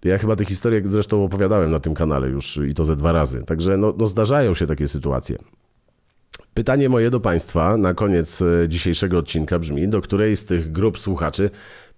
Ja 0.03 0.17
chyba 0.17 0.35
tę 0.35 0.45
historię 0.45 0.81
zresztą 0.85 1.23
opowiadałem 1.23 1.71
na 1.71 1.79
tym 1.79 1.93
kanale 1.93 2.29
już 2.29 2.59
i 2.69 2.73
to 2.73 2.85
ze 2.85 2.95
dwa 2.95 3.11
razy. 3.11 3.43
Także 3.43 3.77
no, 3.77 3.93
no 3.97 4.07
zdarzają 4.07 4.55
się 4.55 4.67
takie 4.67 4.87
sytuacje. 4.87 5.37
Pytanie 6.53 6.89
moje 6.89 7.09
do 7.09 7.19
Państwa 7.19 7.77
na 7.77 7.93
koniec 7.93 8.41
e, 8.41 8.69
dzisiejszego 8.69 9.17
odcinka 9.17 9.59
brzmi, 9.59 9.87
do 9.87 10.01
której 10.01 10.35
z 10.35 10.45
tych 10.45 10.71
grup 10.71 10.99
słuchaczy 10.99 11.49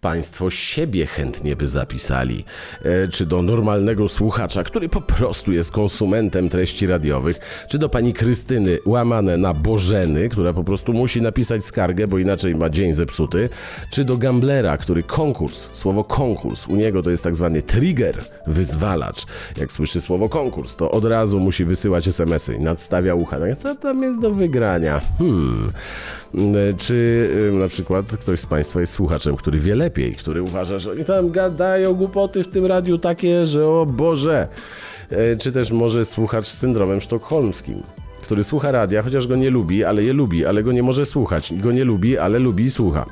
Państwo 0.03 0.49
siebie 0.49 1.05
chętnie 1.05 1.55
by 1.55 1.67
zapisali, 1.67 2.45
e, 2.83 3.07
czy 3.07 3.25
do 3.25 3.41
normalnego 3.41 4.07
słuchacza, 4.07 4.63
który 4.63 4.89
po 4.89 5.01
prostu 5.01 5.51
jest 5.51 5.71
konsumentem 5.71 6.49
treści 6.49 6.87
radiowych, 6.87 7.39
czy 7.69 7.77
do 7.77 7.89
pani 7.89 8.13
Krystyny 8.13 8.79
łamane 8.85 9.37
na 9.37 9.53
Bożeny, 9.53 10.29
która 10.29 10.53
po 10.53 10.63
prostu 10.63 10.93
musi 10.93 11.21
napisać 11.21 11.65
skargę, 11.65 12.07
bo 12.07 12.17
inaczej 12.17 12.55
ma 12.55 12.69
dzień 12.69 12.93
zepsuty, 12.93 13.49
czy 13.89 14.05
do 14.05 14.17
gamblera, 14.17 14.77
który 14.77 15.03
konkurs, 15.03 15.69
słowo 15.73 16.03
konkurs, 16.03 16.67
u 16.67 16.75
niego 16.75 17.03
to 17.03 17.09
jest 17.09 17.23
tak 17.23 17.35
zwany 17.35 17.61
trigger, 17.61 18.23
wyzwalacz. 18.47 19.25
Jak 19.57 19.71
słyszy 19.71 20.01
słowo 20.01 20.29
konkurs, 20.29 20.75
to 20.75 20.91
od 20.91 21.05
razu 21.05 21.39
musi 21.39 21.65
wysyłać 21.65 22.07
SMS-y, 22.07 22.59
nadstawia 22.59 23.15
ucha. 23.15 23.39
No 23.39 23.55
co 23.55 23.75
tam 23.75 24.01
jest 24.01 24.19
do 24.19 24.31
wygrania? 24.31 25.01
Hmm. 25.17 25.71
E, 26.37 26.73
czy 26.73 27.29
e, 27.49 27.51
na 27.51 27.67
przykład 27.67 28.17
ktoś 28.17 28.39
z 28.39 28.45
Państwa 28.45 28.79
jest 28.79 28.93
słuchaczem, 28.93 29.35
który 29.35 29.59
wie 29.59 29.75
lepiej, 29.75 30.15
który 30.15 30.43
uważa, 30.43 30.79
że 30.79 30.91
oni 30.91 31.05
tam 31.05 31.31
gadają 31.31 31.93
głupoty 31.93 32.43
w 32.43 32.47
tym 32.47 32.65
radiu 32.65 32.97
takie, 32.97 33.47
że 33.47 33.67
o 33.67 33.85
Boże. 33.85 34.47
E, 35.09 35.35
czy 35.35 35.51
też 35.51 35.71
może 35.71 36.05
słuchacz 36.05 36.47
z 36.47 36.57
syndromem 36.57 37.01
sztokholmskim, 37.01 37.83
który 38.21 38.43
słucha 38.43 38.71
radia, 38.71 39.01
chociaż 39.01 39.27
go 39.27 39.35
nie 39.35 39.49
lubi, 39.49 39.83
ale 39.83 40.03
je 40.03 40.13
lubi, 40.13 40.45
ale 40.45 40.63
go 40.63 40.71
nie 40.71 40.83
może 40.83 41.05
słuchać. 41.05 41.53
Go 41.53 41.71
nie 41.71 41.83
lubi, 41.83 42.17
ale 42.17 42.39
lubi 42.39 42.63
i 42.63 42.71
słucha. 42.71 43.05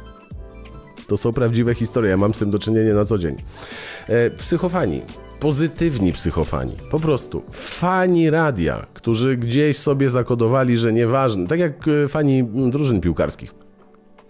To 1.07 1.17
są 1.17 1.33
prawdziwe 1.33 1.75
historie, 1.75 2.09
ja 2.09 2.17
mam 2.17 2.33
z 2.33 2.39
tym 2.39 2.51
do 2.51 2.59
czynienia 2.59 2.93
na 2.93 3.05
co 3.05 3.17
dzień. 3.17 3.35
Psychofani 4.37 5.01
pozytywni 5.41 6.13
psychofani. 6.13 6.73
Po 6.91 6.99
prostu 6.99 7.43
fani 7.51 8.29
radia, 8.29 8.85
którzy 8.93 9.37
gdzieś 9.37 9.77
sobie 9.77 10.09
zakodowali, 10.09 10.77
że 10.77 10.93
nieważne, 10.93 11.47
tak 11.47 11.59
jak 11.59 11.87
e, 11.87 12.07
fani 12.07 12.43
drużyn 12.43 13.01
piłkarskich. 13.01 13.53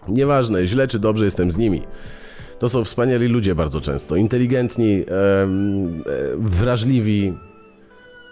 Nieważne, 0.08 0.66
źle 0.66 0.86
czy 0.88 0.98
dobrze 0.98 1.24
jestem 1.24 1.50
z 1.50 1.56
nimi. 1.56 1.82
To 2.58 2.68
są 2.68 2.84
wspaniali 2.84 3.26
ludzie 3.26 3.54
bardzo 3.54 3.80
często, 3.80 4.16
inteligentni, 4.16 4.92
e, 5.00 5.04
wrażliwi, 6.36 7.32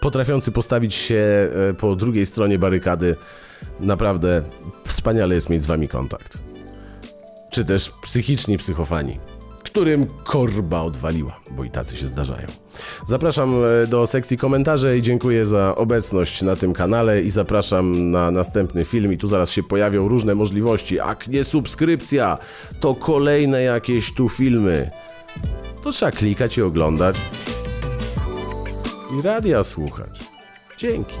potrafiący 0.01 0.51
postawić 0.51 0.93
się 0.93 1.49
e, 1.69 1.73
po 1.73 1.95
drugiej 1.95 2.25
stronie 2.25 2.59
barykady. 2.59 3.15
Naprawdę 3.79 4.41
wspaniale 4.83 5.35
jest 5.35 5.49
mieć 5.49 5.63
z 5.63 5.65
wami 5.65 5.87
kontakt. 5.87 6.37
Czy 7.51 7.65
też 7.65 7.91
psychiczni 8.03 8.57
psychofani 8.57 9.19
którym 9.71 10.05
korba 10.23 10.81
odwaliła, 10.81 11.39
bo 11.51 11.63
i 11.63 11.69
tacy 11.69 11.97
się 11.97 12.07
zdarzają. 12.07 12.47
Zapraszam 13.07 13.53
e, 13.83 13.87
do 13.87 14.07
sekcji 14.07 14.37
komentarzy 14.37 14.97
i 14.97 15.01
dziękuję 15.01 15.45
za 15.45 15.75
obecność 15.75 16.41
na 16.41 16.55
tym 16.55 16.73
kanale 16.73 17.21
i 17.21 17.29
zapraszam 17.29 18.11
na 18.11 18.31
następny 18.31 18.85
film 18.85 19.13
i 19.13 19.17
tu 19.17 19.27
zaraz 19.27 19.51
się 19.51 19.63
pojawią 19.63 20.07
różne 20.07 20.35
możliwości. 20.35 20.95
Jak 20.95 21.27
nie 21.27 21.43
subskrypcja, 21.43 22.37
to 22.79 22.95
kolejne 22.95 23.61
jakieś 23.61 24.13
tu 24.13 24.29
filmy. 24.29 24.91
To 25.83 25.91
trzeba 25.91 26.11
klikać 26.11 26.57
i 26.57 26.61
oglądać 26.61 27.15
i 29.19 29.21
radia 29.21 29.63
słuchać. 29.63 30.19
Dzięki. 30.77 31.15